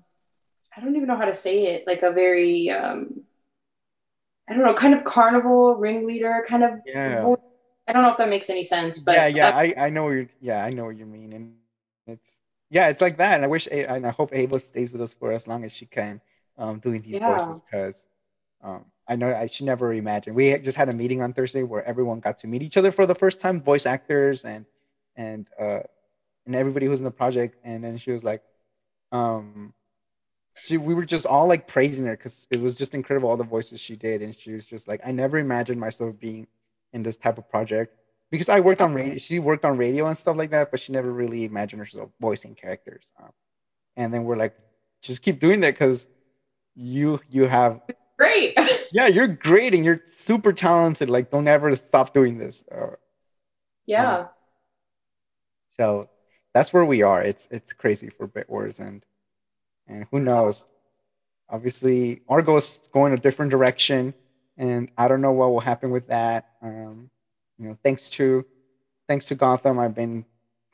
[0.77, 3.23] I don't even know how to say it, like a very um
[4.49, 6.73] I don't know, kind of carnival ringleader kind of.
[6.85, 7.23] Yeah.
[7.23, 7.39] voice.
[7.87, 10.09] I don't know if that makes any sense, but yeah, yeah, uh, I, I know
[10.09, 11.55] you're, yeah, I know what you mean, and
[12.07, 12.39] it's
[12.71, 13.35] yeah, it's like that.
[13.35, 15.85] And I wish, and I hope Ava stays with us for as long as she
[15.85, 16.23] can,
[16.57, 17.27] um, doing these Yeah.
[17.27, 18.09] voices because,
[18.63, 20.35] um, I know I should never imagine.
[20.35, 23.05] We just had a meeting on Thursday where everyone got to meet each other for
[23.05, 24.65] the first time, voice actors and
[25.17, 25.81] and uh
[26.47, 27.57] and everybody who's in the project.
[27.65, 28.43] And then she was like,
[29.13, 29.75] um,
[30.55, 33.45] she we were just all like praising her because it was just incredible all the
[33.45, 36.47] voices she did, and she was just like, I never imagined myself being
[36.93, 37.97] in this type of project
[38.33, 39.19] because I worked on radio.
[39.19, 42.55] She worked on radio and stuff like that, but she never really imagined herself voicing
[42.55, 43.05] characters.
[43.23, 43.31] Um,
[43.95, 44.57] and then we're like,
[45.03, 46.09] just keep doing that because
[46.75, 47.83] you you have
[48.19, 48.57] great.
[48.93, 51.11] yeah you're great and you're super talented.
[51.11, 52.65] Like don't ever stop doing this.
[52.73, 52.97] Uh,
[53.85, 54.29] yeah.
[55.69, 56.09] so
[56.55, 57.21] that's where we are.
[57.21, 59.05] It's it's crazy for Bit Wars and
[59.87, 60.65] and who knows.
[61.51, 64.15] Obviously, Argo's going a different direction,
[64.57, 66.49] and I don't know what will happen with that.
[66.63, 67.11] Um,
[67.63, 68.45] you know, thanks to
[69.09, 70.25] thanks to Gotham, I've been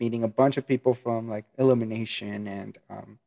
[0.00, 3.18] meeting a bunch of people from like Illumination and um,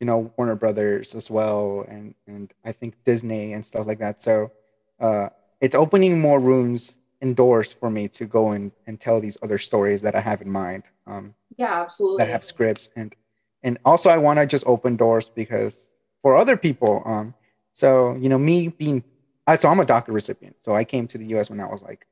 [0.00, 4.22] you know Warner Brothers as well, and and I think Disney and stuff like that.
[4.22, 4.50] So
[4.98, 5.28] uh,
[5.60, 9.58] it's opening more rooms and doors for me to go and, and tell these other
[9.58, 10.82] stories that I have in mind.
[11.06, 12.24] Um, Yeah, absolutely.
[12.24, 13.14] that have scripts and
[13.62, 15.88] and also I want to just open doors because
[16.22, 17.34] for other people um
[17.72, 19.04] so you know me being
[19.46, 21.82] I so I'm a DACA recipient so I came to the US when I was
[21.82, 22.06] like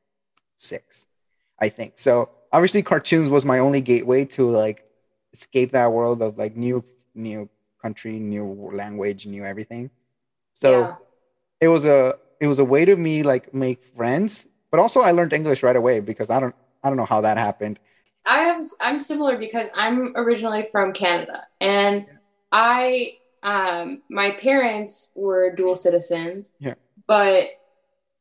[0.61, 1.06] 6
[1.58, 4.84] I think so obviously cartoons was my only gateway to like
[5.32, 6.84] escape that world of like new
[7.14, 7.48] new
[7.82, 9.90] country new language new everything
[10.54, 10.94] so Yeah.
[11.61, 15.11] it was a it was a way to me like make friends but also I
[15.12, 17.78] learned English right away because I don't I don't know how that happened
[18.26, 22.06] I have I'm similar because I'm originally from Canada and
[22.52, 26.54] I um my parents were dual citizens.
[26.58, 26.74] Yeah.
[27.06, 27.46] But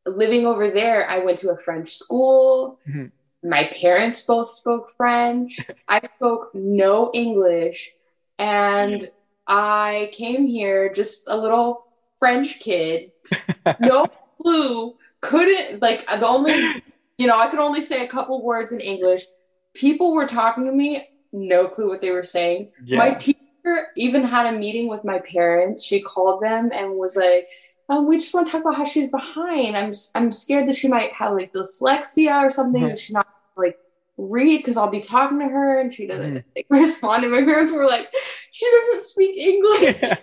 [0.05, 2.79] living over there, I went to a French school.
[2.87, 3.11] Mhm.
[3.43, 5.59] My parents both spoke French.
[5.87, 7.93] I spoke no English
[8.37, 9.09] and
[9.47, 11.85] I came here just a little
[12.19, 13.11] French kid,
[13.79, 14.07] no
[14.41, 16.83] clue, couldn't like the only
[17.17, 19.25] you know, I could only say a couple words in English.
[19.73, 22.71] People were talking to me, no clue what they were saying.
[22.87, 25.83] My teacher even had a meeting with my parents.
[25.83, 27.47] She called them and was like,
[27.89, 29.75] oh, we just want to talk about how she's behind.
[29.75, 32.83] I'm I'm scared that she might have like dyslexia or something.
[32.83, 32.89] Mhm.
[32.89, 33.27] That she's not
[33.57, 33.77] like
[34.17, 37.23] read because I'll be talking to her and she doesn't respond.
[37.23, 38.13] And my parents were like,
[38.51, 40.01] she doesn't speak English.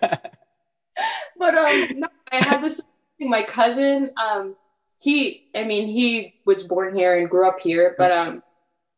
[1.39, 2.81] but um no, I had this
[3.21, 4.57] my cousin um
[4.99, 8.43] he I mean he was born here and grew up here but um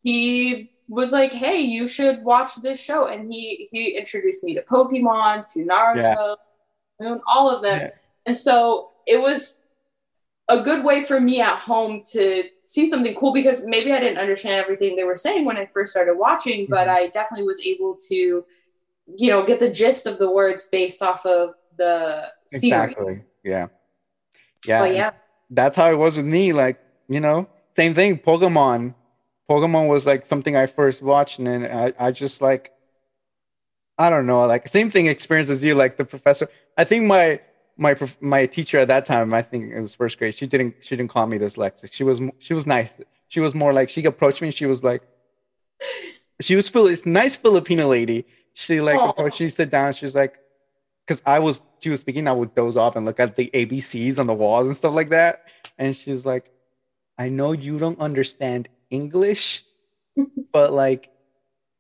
[0.02, 4.62] he was like hey you should watch this show and he he introduced me to
[4.62, 6.36] Pokemon to Naruto
[7.00, 7.90] Moon all of them Yeah.
[8.26, 9.62] And so it was
[10.48, 14.18] a good way for me at home to see something cool because maybe I didn't
[14.18, 16.90] understand everything they were saying when I first started watching but Mhm.
[16.90, 18.44] I definitely was able to
[19.16, 23.68] you know get the gist of the words based off of the series exactly yeah
[24.66, 25.10] yeah but yeah
[25.50, 26.52] that's how it was with me.
[26.52, 28.18] Like, you know, same thing.
[28.18, 28.94] Pokemon.
[29.48, 32.72] Pokemon was like something I first watched, and then I, I just like,
[33.96, 35.74] I don't know, like same thing experience as you.
[35.74, 37.40] Like the professor, I think my
[37.79, 40.35] my my teacher at that time, I think it was first grade.
[40.35, 41.93] She didn't she didn't call me dyslexic.
[41.93, 43.01] She was she was nice.
[43.29, 44.49] She was more like she approached me.
[44.49, 45.03] and She was like,
[46.41, 46.70] she was.
[46.74, 48.26] It's nice Filipino lady.
[48.53, 49.37] She like approached.
[49.37, 49.93] She sat down.
[49.93, 50.39] She's like,
[51.07, 54.18] because I was she was speaking, I would doze off and look at the ABCs
[54.18, 55.45] on the walls and stuff like that.
[55.79, 56.51] And she's like,
[57.16, 59.64] I know you don't understand English,
[60.53, 61.11] but like,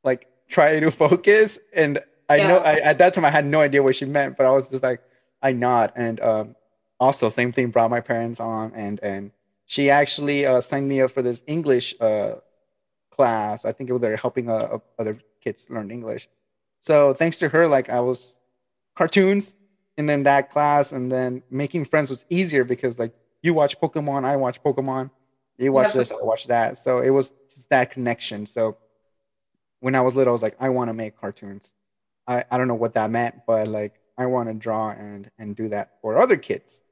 [0.04, 1.58] like try to focus.
[1.74, 4.46] And I know I, at that time I had no idea what she meant, but
[4.46, 5.00] I was just like,
[5.42, 5.92] I nod.
[5.96, 6.56] And um,
[7.00, 9.30] also same thing brought my parents on, and and
[9.66, 12.36] she actually uh, signed me up for this English uh,
[13.10, 13.64] class.
[13.64, 16.28] I think it was they're helping uh, other kids learn English.
[16.80, 18.36] So thanks to her, like I was
[18.96, 19.54] cartoons
[19.96, 23.12] and then that class and then making friends was easier because like
[23.42, 25.10] you watch Pokemon, I watch Pokemon,
[25.58, 26.78] you watch this, I watch that.
[26.78, 28.46] So it was just that connection.
[28.46, 28.76] So
[29.80, 31.72] when I was little, I was like, I want to make cartoons.
[32.26, 35.56] I, I don't know what that meant, but like I want to draw and and
[35.56, 36.82] do that for other kids.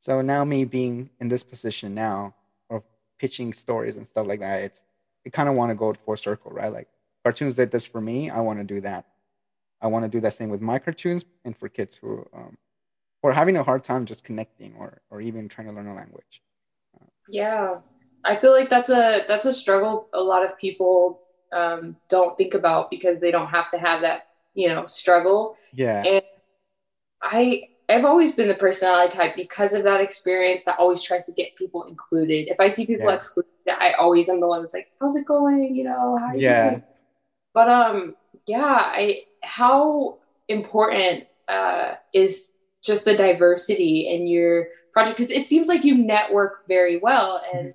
[0.00, 2.34] So now me being in this position now
[2.68, 2.82] of
[3.18, 4.82] pitching stories and stuff like that, it's
[5.24, 6.72] I kind of want to go full circle, right?
[6.72, 6.88] Like
[7.24, 9.06] cartoons did this for me, I want to do that.
[9.80, 12.58] I want to do that same with my cartoons and for kids who um,
[13.22, 15.94] who are having a hard time just connecting or or even trying to learn a
[15.94, 16.42] language.
[17.28, 17.76] Yeah,
[18.24, 21.20] I feel like that's a that's a struggle a lot of people
[21.52, 25.56] um, don't think about because they don't have to have that you know struggle.
[25.72, 26.22] Yeah, And
[27.22, 31.32] I I've always been the personality type because of that experience that always tries to
[31.32, 32.48] get people included.
[32.48, 33.14] If I see people yeah.
[33.14, 36.70] excluded, I always am the one that's like, "How's it going?" You know, how yeah.
[36.70, 36.82] Doing?
[37.54, 38.16] But um,
[38.46, 40.18] yeah, I how
[40.48, 42.52] important uh, is
[42.82, 47.74] just the diversity in your project because it seems like you network very well and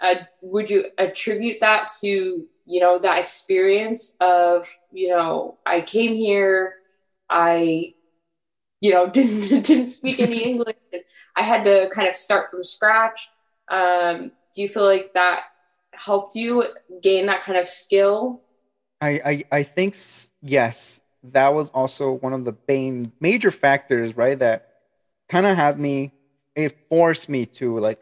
[0.00, 6.14] uh, would you attribute that to you know that experience of you know i came
[6.14, 6.74] here
[7.28, 7.92] i
[8.80, 10.76] you know didn't didn't speak any english.
[11.36, 13.30] I had to kind of start from scratch.
[13.70, 15.42] Um, do you feel like that
[15.92, 16.64] helped you
[17.02, 18.42] gain that kind of skill?
[19.00, 19.96] I i, I think
[20.42, 21.00] yes.
[21.28, 24.68] That was also one of the main major factors right that
[25.30, 26.12] kind of had me
[26.54, 28.00] it forced me to like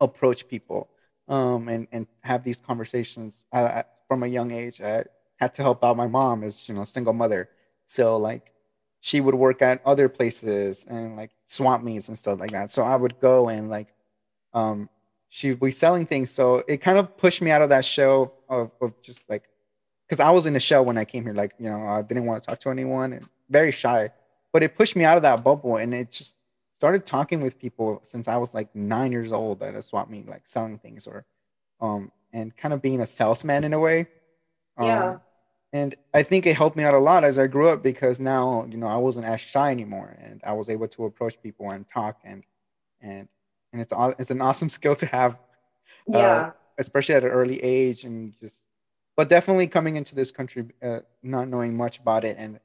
[0.00, 0.90] approach people
[1.28, 3.46] um, and and have these conversations.
[3.50, 4.80] Uh, from a young age.
[4.80, 5.04] I
[5.36, 7.48] had to help out my mom as you know single mother,
[7.86, 8.52] so like
[9.00, 12.70] she would work at other places and like swamp meets and stuff like that.
[12.70, 13.88] So I would go and like
[14.52, 14.88] um,
[15.28, 16.30] she would be selling things.
[16.30, 19.44] So it kind of pushed me out of that show of, of just like
[20.06, 21.34] because I was in a show when I came here.
[21.34, 24.10] Like you know I didn't want to talk to anyone and very shy,
[24.52, 26.36] but it pushed me out of that bubble and it just
[26.78, 30.28] started talking with people since I was like nine years old at a swap meet,
[30.28, 31.26] like selling things or,
[31.80, 34.06] um, and kind of being a salesman in a way.
[34.76, 35.16] Um, yeah.
[35.72, 38.66] And I think it helped me out a lot as I grew up because now,
[38.70, 41.84] you know, I wasn't as shy anymore and I was able to approach people and
[41.92, 42.42] talk and,
[43.02, 43.28] and,
[43.72, 45.32] and it's, it's an awesome skill to have.
[46.12, 46.26] Uh, yeah.
[46.26, 48.64] Uh, especially at an early age and just,
[49.16, 52.60] but definitely coming into this country, uh, not knowing much about it and,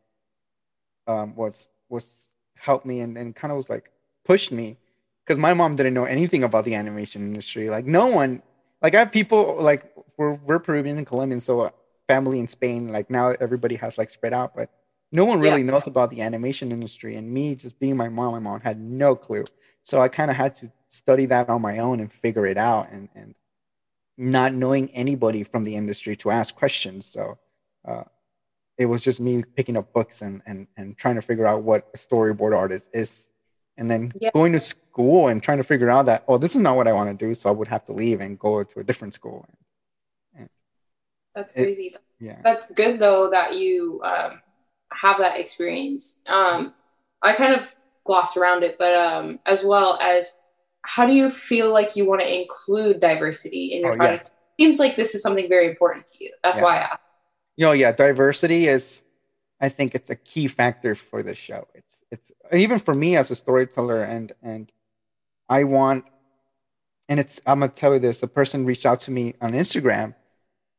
[1.08, 3.90] um, was, was helped me and, and kind of was like,
[4.24, 4.78] pushed me
[5.26, 7.70] because my mom didn't know anything about the animation industry.
[7.70, 8.42] Like no one,
[8.82, 11.70] like I have people like we're we're Peruvian and Colombian, so uh,
[12.14, 12.92] family in Spain.
[12.92, 14.70] Like now everybody has like spread out, but
[15.12, 15.72] no one really yeah.
[15.72, 17.16] knows about the animation industry.
[17.16, 19.46] And me just being my mom, my mom had no clue.
[19.84, 22.86] So I kind of had to study that on my own and figure it out,
[22.92, 23.36] and and
[24.18, 27.06] not knowing anybody from the industry to ask questions.
[27.06, 27.38] So.
[27.86, 28.04] Uh,
[28.76, 31.88] it was just me picking up books and, and, and trying to figure out what
[31.94, 33.30] a storyboard artist is
[33.78, 34.32] and then yeah.
[34.34, 36.94] going to school and trying to figure out that oh this is not what i
[36.94, 39.46] want to do so i would have to leave and go to a different school
[41.36, 44.42] that's crazy it, yeah that's good though that you um,
[44.92, 46.74] have that experience um,
[47.22, 47.74] i kind of
[48.06, 50.40] glossed around it but um, as well as
[50.86, 54.32] how do you feel like you want to include diversity in your oh, project yes.
[54.60, 56.66] seems like this is something very important to you that's yeah.
[56.66, 57.02] why i asked.
[57.56, 59.04] you know yeah diversity is
[59.64, 61.70] I think it's a key factor for the show.
[61.74, 64.70] It's it's even for me as a storyteller and and
[65.48, 66.04] I want
[67.08, 70.16] and it's I'm gonna tell you this, the person reached out to me on Instagram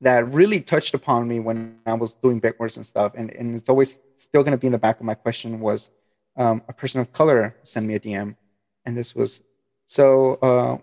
[0.00, 3.12] that really touched upon me when I was doing Bitwars and stuff.
[3.14, 5.90] And and it's always still gonna be in the back of my question was
[6.36, 8.36] um, a person of color sent me a DM
[8.84, 9.42] and this was
[9.86, 10.78] so uh,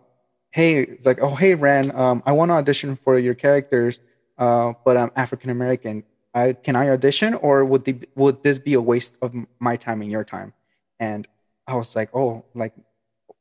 [0.51, 3.99] hey it's like oh hey Ren um, I want to audition for your characters
[4.37, 6.03] uh, but I'm African American
[6.33, 10.01] I, can I audition or would the, would this be a waste of my time
[10.01, 10.53] and your time?
[10.99, 11.27] And
[11.67, 12.73] I was like, oh, like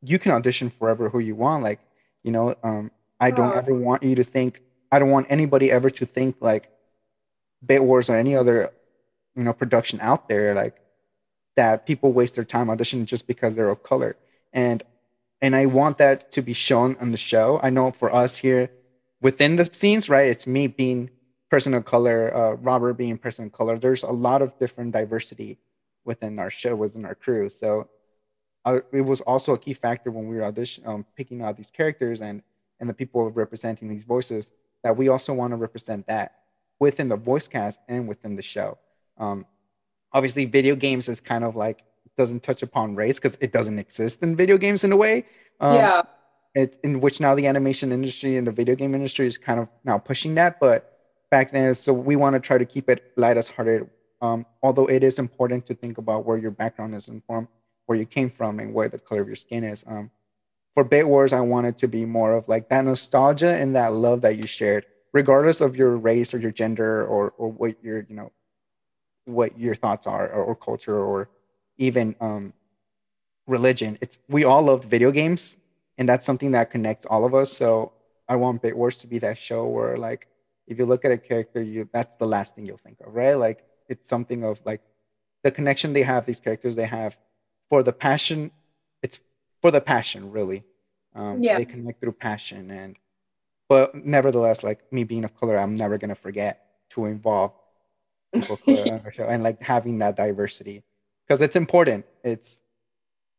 [0.02, 1.62] you can audition forever who you want.
[1.62, 1.80] Like,
[2.22, 2.90] you know, um,
[3.20, 6.70] I don't ever want you to think, I don't want anybody ever to think like
[7.64, 8.72] Bit Wars or any other,
[9.36, 10.80] you know, production out there, like
[11.56, 14.16] that people waste their time auditioning just because they're of color.
[14.52, 14.82] And,
[15.40, 17.60] and I want that to be shown on the show.
[17.62, 18.70] I know for us here
[19.20, 20.28] within the scenes, right?
[20.28, 21.10] It's me being
[21.50, 23.78] person of color, uh, Robert being person of color.
[23.78, 25.58] There's a lot of different diversity
[26.04, 27.48] within our show, within our crew.
[27.48, 27.88] So
[28.64, 31.70] uh, it was also a key factor when we were audition, um, picking out these
[31.70, 32.42] characters and
[32.78, 34.52] and the people representing these voices
[34.82, 36.36] that we also want to represent that
[36.78, 38.78] within the voice cast and within the show.
[39.18, 39.46] Um,
[40.12, 41.84] obviously, video games is kind of like
[42.16, 45.26] doesn't touch upon race because it doesn't exist in video games in a way.
[45.60, 46.02] Um, yeah.
[46.54, 49.68] It, in which now the animation industry and the video game industry is kind of
[49.84, 50.98] now pushing that, but
[51.30, 51.72] back then.
[51.74, 53.88] So we want to try to keep it light as hearted.
[54.20, 57.48] Um, although it is important to think about where your background is informed,
[57.86, 59.84] where you came from, and where the color of your skin is.
[59.86, 60.10] Um,
[60.74, 64.20] for Bit Wars, I wanted to be more of like that nostalgia and that love
[64.22, 68.14] that you shared, regardless of your race or your gender or or what your you
[68.14, 68.32] know
[69.24, 71.28] what your thoughts are or, or culture or
[71.78, 72.52] even um,
[73.46, 73.98] religion.
[74.00, 75.56] It's we all love video games,
[75.98, 77.52] and that's something that connects all of us.
[77.52, 77.92] So
[78.28, 80.28] I want Bit Wars to be that show where like
[80.66, 83.34] if you look at a character, you that's the last thing you'll think of, right?
[83.34, 84.82] Like it's something of like
[85.42, 87.18] the connection they have, these characters they have
[87.68, 88.52] for the passion.
[89.02, 89.20] It's
[89.60, 90.64] for the passion, really.
[91.14, 91.58] Um, yeah.
[91.58, 92.96] They connect through passion, and
[93.68, 97.52] but nevertheless, like me being of color, I'm never gonna forget to involve
[98.32, 100.82] people color on show and like having that diversity
[101.26, 102.04] because it's important.
[102.24, 102.62] It's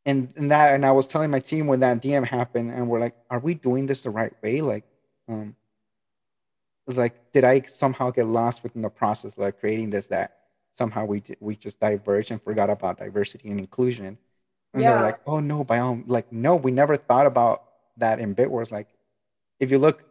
[0.06, 3.00] and, and that and I was telling my team when that DM happened, and we're
[3.00, 4.62] like, are we doing this the right way?
[4.62, 4.84] Like,
[5.28, 5.56] um,
[6.88, 10.38] it's like, did I somehow get lost within the process, like creating this that
[10.74, 14.18] somehow we we just diverged and forgot about diversity and inclusion?
[14.74, 14.92] And yeah.
[14.92, 17.64] they're like, oh no, by all like no, we never thought about
[17.98, 18.72] that in Bit Wars.
[18.72, 18.88] Like,
[19.60, 20.04] if you look,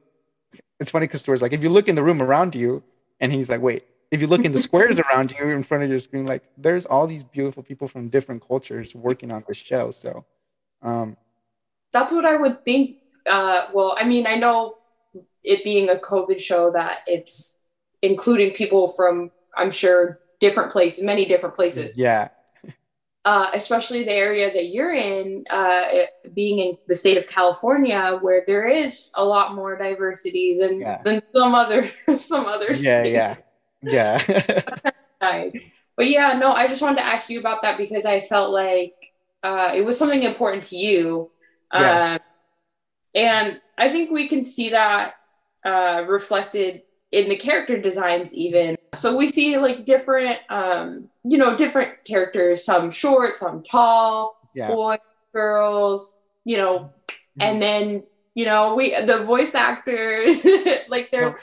[0.79, 2.83] it's funny because Stuart's like, if you look in the room around you,
[3.21, 5.91] and he's like, wait, if you look in the squares around you in front of
[5.91, 9.91] your screen, like there's all these beautiful people from different cultures working on this show.
[9.91, 10.25] So
[10.83, 11.17] um
[11.93, 12.99] that's what I would think.
[13.29, 14.77] Uh well, I mean, I know
[15.43, 17.61] it being a COVID show that it's
[18.03, 21.95] including people from I'm sure different places, many different places.
[21.97, 22.29] Yeah.
[23.23, 25.83] Uh, especially the area that you're in, uh,
[26.33, 31.03] being in the state of California, where there is a lot more diversity than yeah.
[31.03, 33.03] than some other some other yeah.
[33.03, 33.37] Yeah,
[33.83, 34.62] yeah.
[35.21, 35.55] nice.
[35.97, 38.95] But yeah, no, I just wanted to ask you about that because I felt like
[39.43, 41.31] uh, it was something important to you.
[41.75, 42.14] Yeah.
[42.14, 42.18] Uh,
[43.14, 45.14] and I think we can see that
[45.64, 46.83] uh, reflected
[47.13, 48.77] in the character designs, even.
[48.95, 54.69] So we see like different, um, you know, different characters, some short, some tall, yeah.
[54.69, 54.99] boys,
[55.33, 57.43] girls, you know, mm-hmm.
[57.43, 58.03] and then,
[58.35, 60.45] you know, we, the voice actors,
[60.89, 61.39] like there,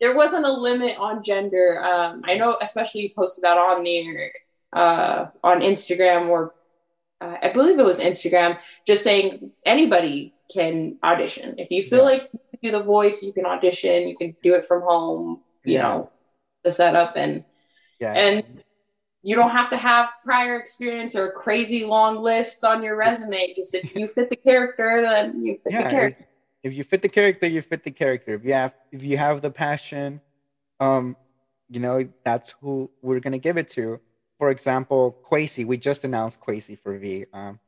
[0.00, 1.82] there wasn't a limit on gender.
[1.82, 4.32] Um, I know, especially you posted that on there
[4.72, 6.54] uh, on Instagram or
[7.20, 11.54] uh, I believe it was Instagram, just saying anybody can audition.
[11.58, 12.04] If you feel yeah.
[12.04, 12.30] like
[12.62, 14.08] do the voice, you can audition.
[14.08, 15.40] You can do it from home.
[15.64, 15.82] You yeah.
[15.82, 16.10] know,
[16.64, 17.44] the setup and
[18.00, 18.12] yeah.
[18.14, 18.62] and
[19.22, 23.52] you don't have to have prior experience or a crazy long list on your resume.
[23.54, 26.26] Just if you fit the character, then you fit yeah, the character
[26.62, 28.34] if you fit the character, you fit the character.
[28.34, 30.20] If you have if you have the passion,
[30.80, 31.16] um,
[31.68, 34.00] you know, that's who we're gonna give it to.
[34.38, 37.26] For example, Quasi, we just announced Quasi for V.
[37.32, 37.58] Um,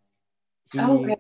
[0.73, 1.17] he, oh, okay.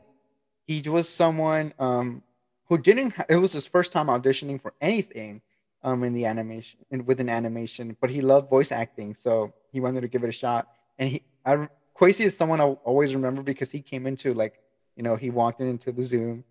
[0.66, 2.22] he was someone um,
[2.68, 3.14] who didn't.
[3.28, 5.42] it was his first time auditioning for anything
[5.82, 9.80] um, in the animation, and with an animation, but he loved voice acting, so he
[9.80, 10.68] wanted to give it a shot.
[10.98, 14.54] And he, I, Quasi is someone I always remember because he came into like,
[14.96, 16.44] you know, he walked into the Zoom,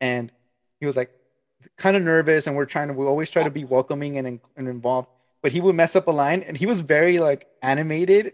[0.00, 0.32] and
[0.80, 1.10] he was like
[1.76, 4.68] kind of nervous and we're trying to we always try to be welcoming and, and
[4.68, 5.08] involved
[5.42, 8.32] but he would mess up a line and he was very like animated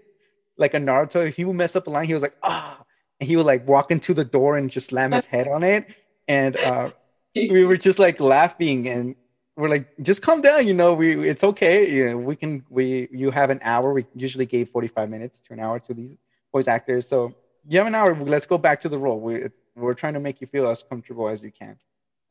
[0.57, 2.81] like a naruto if he would mess up a line he was like ah
[3.21, 5.87] and he would like walk into the door and just slam his head on it
[6.29, 6.89] and uh
[7.37, 9.15] we were just like laughing and
[9.57, 13.09] we're like just calm down you know we it's okay you know we can we
[13.11, 16.17] you have an hour we usually gave 45 minutes to an hour to these
[16.53, 17.33] voice actors so
[17.69, 20.41] you have an hour let's go back to the role we, we're trying to make
[20.41, 21.79] you feel as comfortable as you can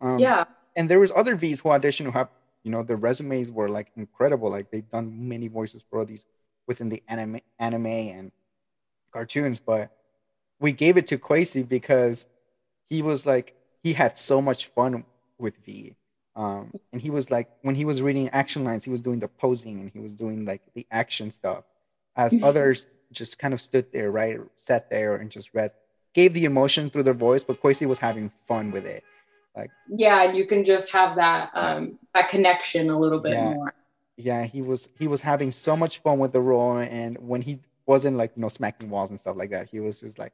[0.02, 0.46] um, yeah.
[0.76, 2.30] And there was other V's who auditioned who have,
[2.64, 4.50] you know, their resumes were like incredible.
[4.50, 6.26] Like they've done many voices for these
[6.68, 8.32] within the anime, anime and
[9.12, 9.60] cartoons.
[9.60, 9.92] But
[10.60, 12.28] we gave it to Quasi because
[12.86, 13.56] he was like
[13.86, 15.04] he had so much fun
[15.38, 15.94] with V.
[16.36, 19.28] Um, and he was like when he was reading action lines, he was doing the
[19.28, 21.66] posing and he was doing like the action stuff,
[22.16, 25.72] as others just kind of stood there, right, sat there and just read,
[26.16, 29.04] gave the emotion through their voice, but Quasi was having fun with it.
[29.56, 33.54] Like yeah, you can just have that um that connection a little bit yeah.
[33.54, 33.76] more.
[34.18, 37.60] Yeah, he was he was having so much fun with the role, and when he
[37.86, 40.34] wasn't like you know smacking walls and stuff like that, he was just like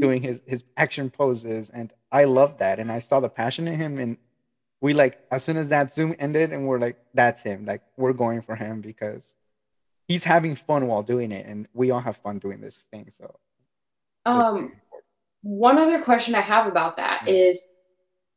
[0.00, 3.78] doing his his action poses, and I loved that, and I saw the passion in
[3.78, 4.16] him, and
[4.80, 8.12] we like as soon as that Zoom ended, and we're like, that's him, like we're
[8.12, 9.36] going for him because
[10.08, 13.08] he's having fun while doing it, and we all have fun doing this thing.
[13.10, 13.38] So,
[14.26, 14.72] um,
[15.42, 17.32] one other question I have about that yeah.
[17.32, 17.68] is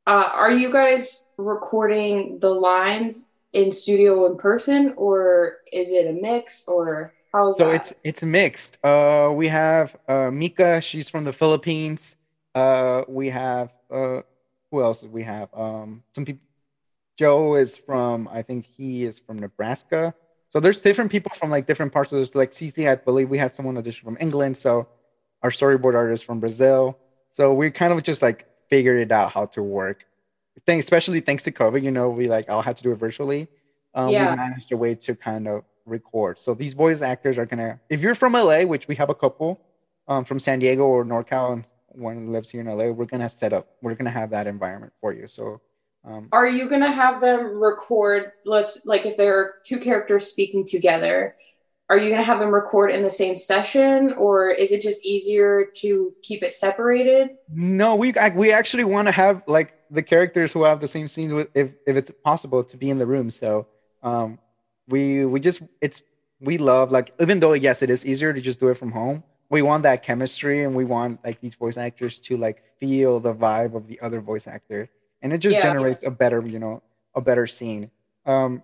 [0.05, 6.14] uh, are you guys recording the lines in studio in person, or is it a
[6.14, 7.75] mix, or how's so that?
[7.75, 8.84] it's it's mixed.
[8.86, 10.81] Uh, we have uh, Mika.
[10.81, 12.15] She's from the Philippines.
[12.53, 14.21] Uh, we have uh,
[14.71, 15.03] who else?
[15.03, 16.41] We have um, some people.
[17.17, 18.27] Joe is from.
[18.31, 20.13] I think he is from Nebraska.
[20.49, 22.36] So there's different people from like different parts of this.
[22.36, 24.57] Like CC, I believe we had someone audition from England.
[24.57, 24.88] So
[25.43, 26.97] our storyboard artist from Brazil.
[27.31, 30.05] So we kind of just like figured it out how to work.
[30.65, 33.47] Thanks, especially thanks to COVID, you know, we like all had to do it virtually.
[33.93, 34.31] Um, yeah.
[34.31, 36.39] We managed a way to kind of record.
[36.39, 39.59] So these voice actors are gonna, if you're from LA, which we have a couple
[40.07, 43.53] um, from San Diego or NorCal, and one lives here in LA, we're gonna set
[43.53, 45.27] up, we're gonna have that environment for you.
[45.27, 45.61] So
[46.05, 48.31] um, are you gonna have them record?
[48.45, 51.36] Let's like if there are two characters speaking together,
[51.89, 55.65] are you to have them record in the same session or is it just easier
[55.75, 60.63] to keep it separated no we we actually want to have like the characters who
[60.63, 63.67] have the same scene with if, if it's possible to be in the room so
[64.01, 64.39] um
[64.88, 66.01] we we just it's
[66.39, 69.23] we love like even though yes it is easier to just do it from home
[69.49, 73.34] we want that chemistry and we want like these voice actors to like feel the
[73.34, 74.89] vibe of the other voice actor
[75.21, 75.63] and it just Yeah.
[75.63, 76.81] generates a better you know
[77.15, 77.91] a better scene
[78.25, 78.61] um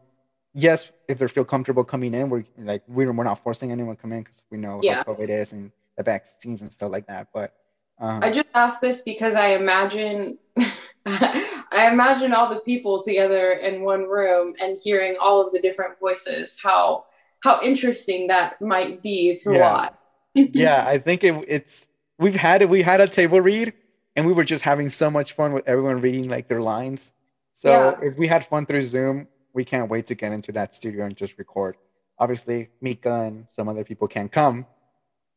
[0.53, 4.01] yes if they feel comfortable coming in we're like we're, we're not forcing anyone to
[4.01, 5.03] come in because we know Yeah.
[5.05, 7.53] how covid is and the vaccines and stuff like that but
[7.99, 10.39] um I just asked this because I imagine
[11.71, 15.99] I imagine all the people together in one room and hearing all of the different
[15.99, 16.59] voices.
[16.61, 17.05] How
[17.41, 19.73] how interesting that might be to Yeah.
[19.73, 19.93] watch.
[20.35, 21.87] yeah i think it, it's
[22.19, 23.73] we've had it we had a table read
[24.15, 27.13] and we were just having so much fun with everyone reading like their lines
[27.53, 28.07] so Yeah.
[28.09, 31.15] if we had fun through zoom we can't wait to get into that studio and
[31.17, 31.77] just record
[32.19, 34.67] obviously mika and some other people can't come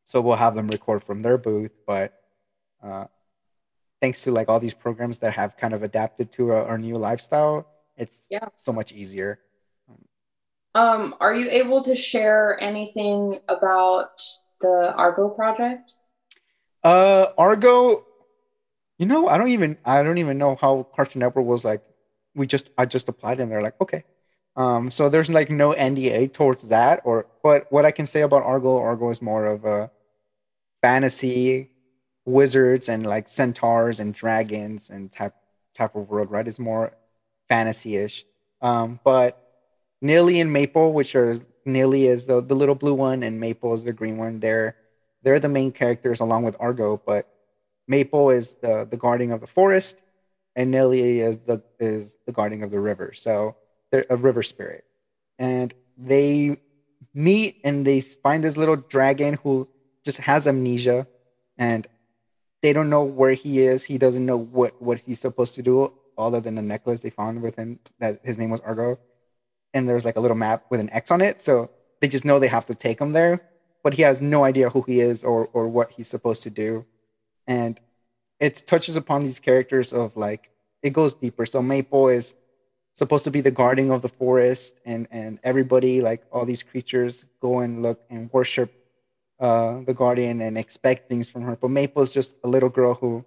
[0.05, 2.13] so we'll have them record from their booth but
[2.83, 3.05] uh,
[4.03, 6.95] thanks to like all these programs that have kind of adapted to our, our new
[6.95, 7.55] lifestyle
[7.95, 8.47] it's Yeah.
[8.57, 9.39] so much easier
[10.75, 14.15] Um, are you able to share anything about
[14.63, 15.93] the Argo project?
[16.83, 18.05] Uh, Argo.
[18.97, 21.81] You know, I don't even I don't even know how Cartoon Network was like.
[22.33, 24.01] We just I just applied and they're like okay.
[24.55, 28.41] Um, so there's like no NDA towards that, or but what I can say about
[28.43, 29.91] Argo, Argo is more of a
[30.81, 31.69] fantasy,
[32.25, 35.35] wizards and like centaurs and dragons and type
[35.73, 36.47] type of world, right?
[36.47, 36.93] It's more
[37.49, 38.25] fantasy-ish.
[38.61, 39.39] Um, but
[40.01, 43.83] Nilly and Maple, which are Nilly is the, the little blue one and Maple is
[43.83, 44.75] the green one, they're
[45.23, 47.29] they're the main characters along with Argo, but
[47.87, 49.99] Maple is the the guardian of the forest,
[50.55, 53.13] and Nilly is the is the guardian of the river.
[53.13, 53.55] So
[53.91, 54.85] they're a river spirit,
[55.39, 56.57] and they
[57.13, 59.67] meet and they find this little dragon who
[60.03, 61.07] just has amnesia,
[61.57, 61.87] and
[62.63, 63.83] they don't know where he is.
[63.83, 67.43] He doesn't know what what he's supposed to do, other than the necklace they found
[67.43, 68.97] with him that his name was Argo,
[69.75, 71.41] and there's like a little map with an X on it.
[71.41, 71.69] So
[72.01, 73.41] they just know they have to take him there
[73.83, 76.85] but he has no idea who he is or or what he's supposed to do
[77.45, 77.79] and
[78.39, 80.49] it touches upon these characters of like
[80.81, 82.35] it goes deeper so maple is
[82.93, 87.25] supposed to be the guardian of the forest and and everybody like all these creatures
[87.41, 88.73] go and look and worship
[89.43, 92.95] uh the guardian and expect things from her but maple is just a little girl
[92.95, 93.25] who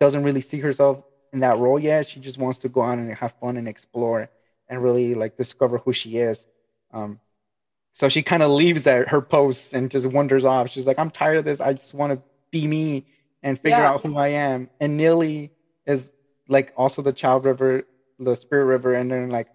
[0.00, 1.02] doesn't really see herself
[1.32, 4.30] in that role yet she just wants to go out and have fun and explore
[4.68, 6.48] and really like discover who she is
[6.92, 7.20] um
[7.94, 10.70] so she kind of leaves that her post and just wanders off.
[10.70, 11.60] She's like, I'm tired of this.
[11.60, 12.22] I just want to
[12.52, 13.06] be me
[13.42, 13.90] and figure Yeah.
[13.92, 14.70] out who I am.
[14.80, 15.52] And Nilly
[15.86, 16.14] is
[16.48, 17.84] like also the child river,
[18.18, 18.94] the spirit river.
[18.94, 19.48] And then like,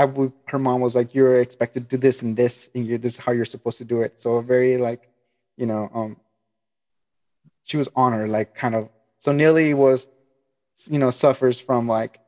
[0.00, 3.14] I would, her mom was like, you're expected to do this and this, and this
[3.14, 4.18] is how you're supposed to do it.
[4.18, 5.10] So very like,
[5.58, 6.16] you know, um,
[7.64, 8.88] she was on her, like kind of.
[9.18, 10.08] So Nilly was,
[10.86, 12.18] you know, suffers from like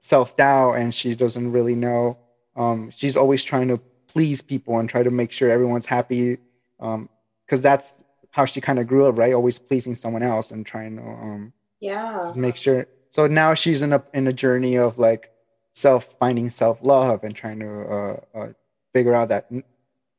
[0.00, 2.18] self doubt, and she doesn't really know.
[2.56, 6.38] Um, she's always trying to please people and try to make sure everyone's happy,
[6.80, 7.08] um,
[7.46, 9.32] because that's how she kind of grew up, right?
[9.32, 12.32] Always pleasing someone else and trying to um Yeah.
[12.34, 12.86] make sure.
[13.10, 15.30] So now she's in a in a journey of like
[15.78, 18.48] self finding self love and trying to uh, uh,
[18.92, 19.50] figure out that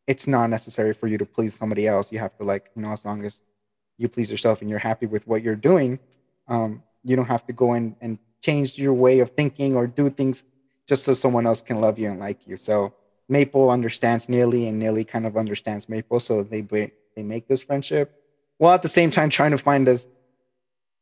[0.07, 2.11] it's not necessary for you to please somebody else.
[2.11, 3.41] You have to like you know as long as
[3.97, 5.99] you please yourself and you're happy with what you're doing,
[6.47, 10.09] um, you don't have to go in and change your way of thinking or do
[10.09, 10.45] things
[10.87, 12.55] just so someone else can love you and like you.
[12.55, 12.93] So
[13.27, 18.15] Maple understands Neely and Neely kind of understands Maple, so they they make this friendship
[18.59, 20.07] while at the same time trying to find this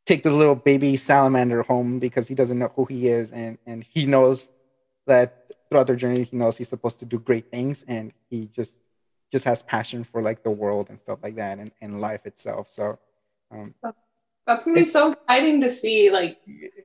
[0.08, 3.84] take this little baby salamander home because he doesn't know who he is and and
[3.84, 4.50] he knows
[5.06, 8.80] that throughout their journey he knows he's supposed to do great things and he just
[9.30, 12.70] just has passion for like the world and stuff like that and, and life itself
[12.70, 12.98] so
[13.50, 13.74] um
[14.46, 16.10] That's gonna be so exciting to see.
[16.10, 16.38] Like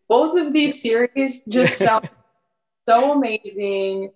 [0.09, 2.09] both of these series just sound
[2.85, 4.11] so amazing.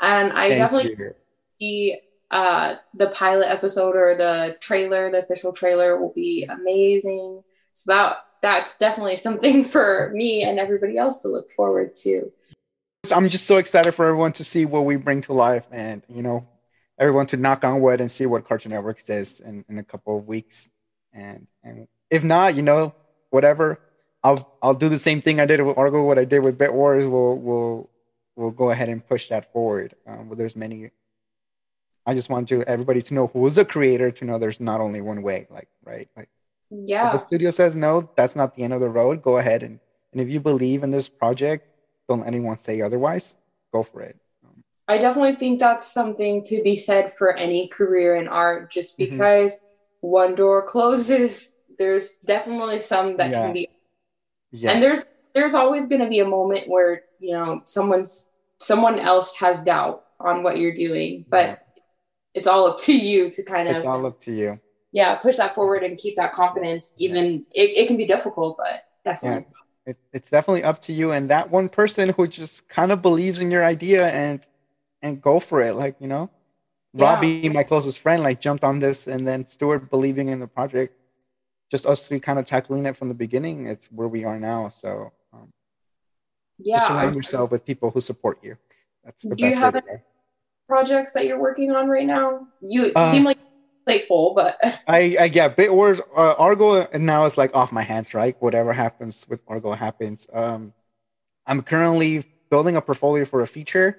[0.00, 1.14] And I definitely you.
[1.58, 1.98] see
[2.30, 7.42] uh the pilot episode or the trailer, the official trailer will be amazing.
[7.72, 12.30] So that that's definitely something for me and everybody else to look forward to.
[13.14, 16.22] i'm just so excited for everyone to see what we bring to life and you
[16.22, 16.46] know
[17.02, 20.16] everyone to knock on wood and see what cartoon network says in, in a couple
[20.16, 20.70] of weeks.
[21.12, 22.94] And and if not you know
[23.30, 23.80] whatever.
[24.24, 26.72] I'll i'll do the same thing i did with argo what i did with bit
[26.72, 27.04] wars.
[27.04, 27.90] We'll we'll
[28.36, 29.94] we'll go ahead and push that forward.
[30.06, 30.90] Um, well there's many.
[32.06, 34.80] I just want to everybody to know who is a creator to know there's not
[34.80, 36.08] only one way like right?
[36.16, 36.30] Like
[36.72, 37.12] if Yeah.
[37.12, 39.78] the studio says no that's not the end of the road go ahead and
[40.12, 41.68] and if you believe in this project
[42.08, 43.36] don't let anyone say otherwise
[43.72, 44.16] go for it
[44.88, 49.10] I definitely think that's something to be said for any career in art, just Mhm.
[49.10, 49.64] because
[50.00, 53.42] one door closes, there's definitely some that Yeah.
[53.46, 53.68] can be
[54.50, 58.98] yeah and there's there's always going to be a moment where you know someone's someone
[58.98, 61.56] else has doubt on what you're doing but Yeah.
[62.34, 63.76] it's all up to you to kind of.
[63.76, 64.58] it's all up to you
[64.92, 68.84] yeah push that forward and keep that confidence even it, it can be difficult but
[69.04, 69.46] definitely.
[69.46, 69.58] Yeah.
[69.84, 73.40] It, it's definitely up to you and that one person who just kind of believes
[73.40, 74.40] in your idea and
[75.00, 76.30] and go for it like you know?
[76.94, 77.06] Yeah.
[77.06, 80.94] robbie my closest friend like jumped on this and then stuart believing in the project.
[81.70, 84.68] Just us three kind of tackling it from the beginning it's where we are now
[84.68, 85.48] so um,
[86.58, 86.76] yeah.
[86.76, 88.56] just surround yourself with people who support you.
[89.04, 89.82] That's the do best you have
[90.68, 92.46] projects that you're working on right now?
[92.60, 93.38] You uh, seem like
[93.84, 97.82] playful, but I, I yeah, Bit Wars uh, Argo and now is like off my
[97.82, 98.36] hands, right?
[98.40, 100.26] Whatever happens with Argo happens.
[100.32, 100.72] Um,
[101.46, 103.98] I'm currently building a portfolio for a feature.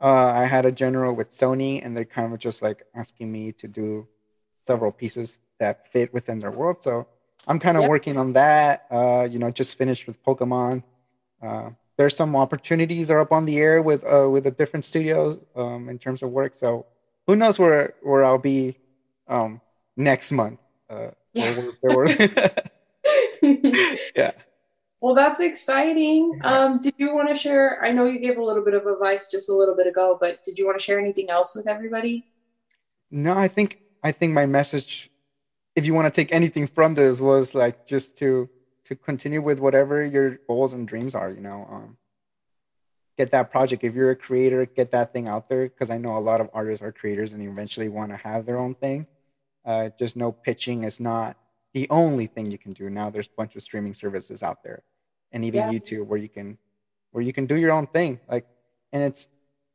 [0.00, 3.52] Uh, I had a general with Sony, and they're kind of just like asking me
[3.52, 4.06] to do
[4.66, 6.82] several pieces that fit within their world.
[6.82, 7.06] So
[7.46, 7.90] I'm kind of yep.
[7.90, 8.86] working on that.
[8.90, 10.82] Uh, you know, just finished with Pokemon.
[11.42, 15.38] Uh, there's some opportunities are up on the air with uh, with a different studios
[15.54, 16.54] um, in terms of work.
[16.54, 16.86] So
[17.26, 18.76] who knows where where I'll be
[19.28, 19.60] um,
[19.96, 20.58] next month.
[20.88, 21.70] Uh, yeah.
[21.82, 22.06] Were,
[24.16, 24.32] yeah.
[25.00, 26.40] Well, that's exciting.
[26.44, 27.84] Um, did you want to share?
[27.84, 30.42] I know you gave a little bit of advice just a little bit ago, but
[30.44, 32.24] did you want to share anything else with everybody?
[33.10, 35.10] No, I think I think my message,
[35.76, 38.48] if you want to take anything from this, was like just to
[38.84, 41.30] to continue with whatever your goals and dreams are.
[41.30, 41.96] You know, um,
[43.18, 43.84] get that project.
[43.84, 46.48] If you're a creator, get that thing out there because I know a lot of
[46.54, 49.06] artists are creators and eventually want to have their own thing.
[49.64, 51.36] Uh, just know pitching is not
[51.72, 52.90] the only thing you can do.
[52.90, 54.82] Now there's a bunch of streaming services out there,
[55.32, 55.70] and even yeah.
[55.72, 56.58] YouTube where you can
[57.12, 58.20] where you can do your own thing.
[58.28, 58.46] Like,
[58.92, 59.28] and it's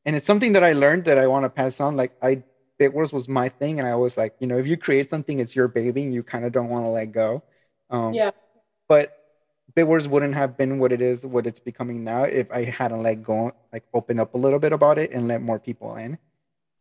[0.06, 1.98] and it's something that I learned that I want to pass on.
[1.98, 2.44] Like, I
[2.80, 5.56] Bitwars was my thing, and I was like, you know, if you create something, it's
[5.56, 7.44] your baby, and you kind of don't want to let go.
[7.90, 8.32] Um, yeah.
[8.88, 9.16] But
[9.76, 13.24] Bitwars wouldn't have been what it is, what it's becoming now, if I hadn't let
[13.24, 16.18] go, like open up a little bit about it and let more people in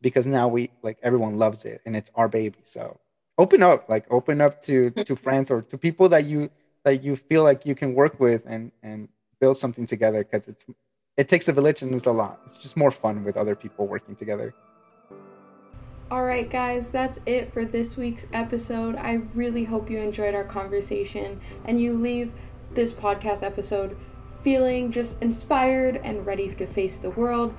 [0.00, 2.58] because now we like everyone loves it and it's our baby.
[2.64, 2.98] So
[3.36, 6.50] open up, like open up to to friends or to people that you
[6.84, 9.08] that you feel like you can work with and and
[9.40, 10.66] build something together because it's
[11.16, 12.40] it takes a village and it's a lot.
[12.44, 14.54] It's just more fun with other people working together.
[16.10, 18.96] All right, guys, that's it for this week's episode.
[18.96, 22.32] I really hope you enjoyed our conversation and you leave
[22.72, 23.96] this podcast episode
[24.42, 27.54] feeling just inspired and ready to face the world.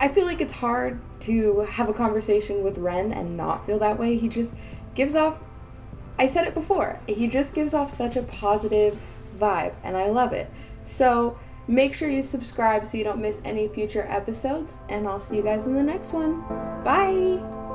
[0.00, 3.98] I feel like it's hard to have a conversation with Ren and not feel that
[3.98, 4.16] way.
[4.16, 4.54] He just
[4.94, 5.38] gives off,
[6.18, 8.98] I said it before, he just gives off such a positive
[9.38, 10.50] vibe, and I love it.
[10.86, 15.36] So make sure you subscribe so you don't miss any future episodes, and I'll see
[15.36, 16.40] you guys in the next one.
[16.82, 17.69] Bye!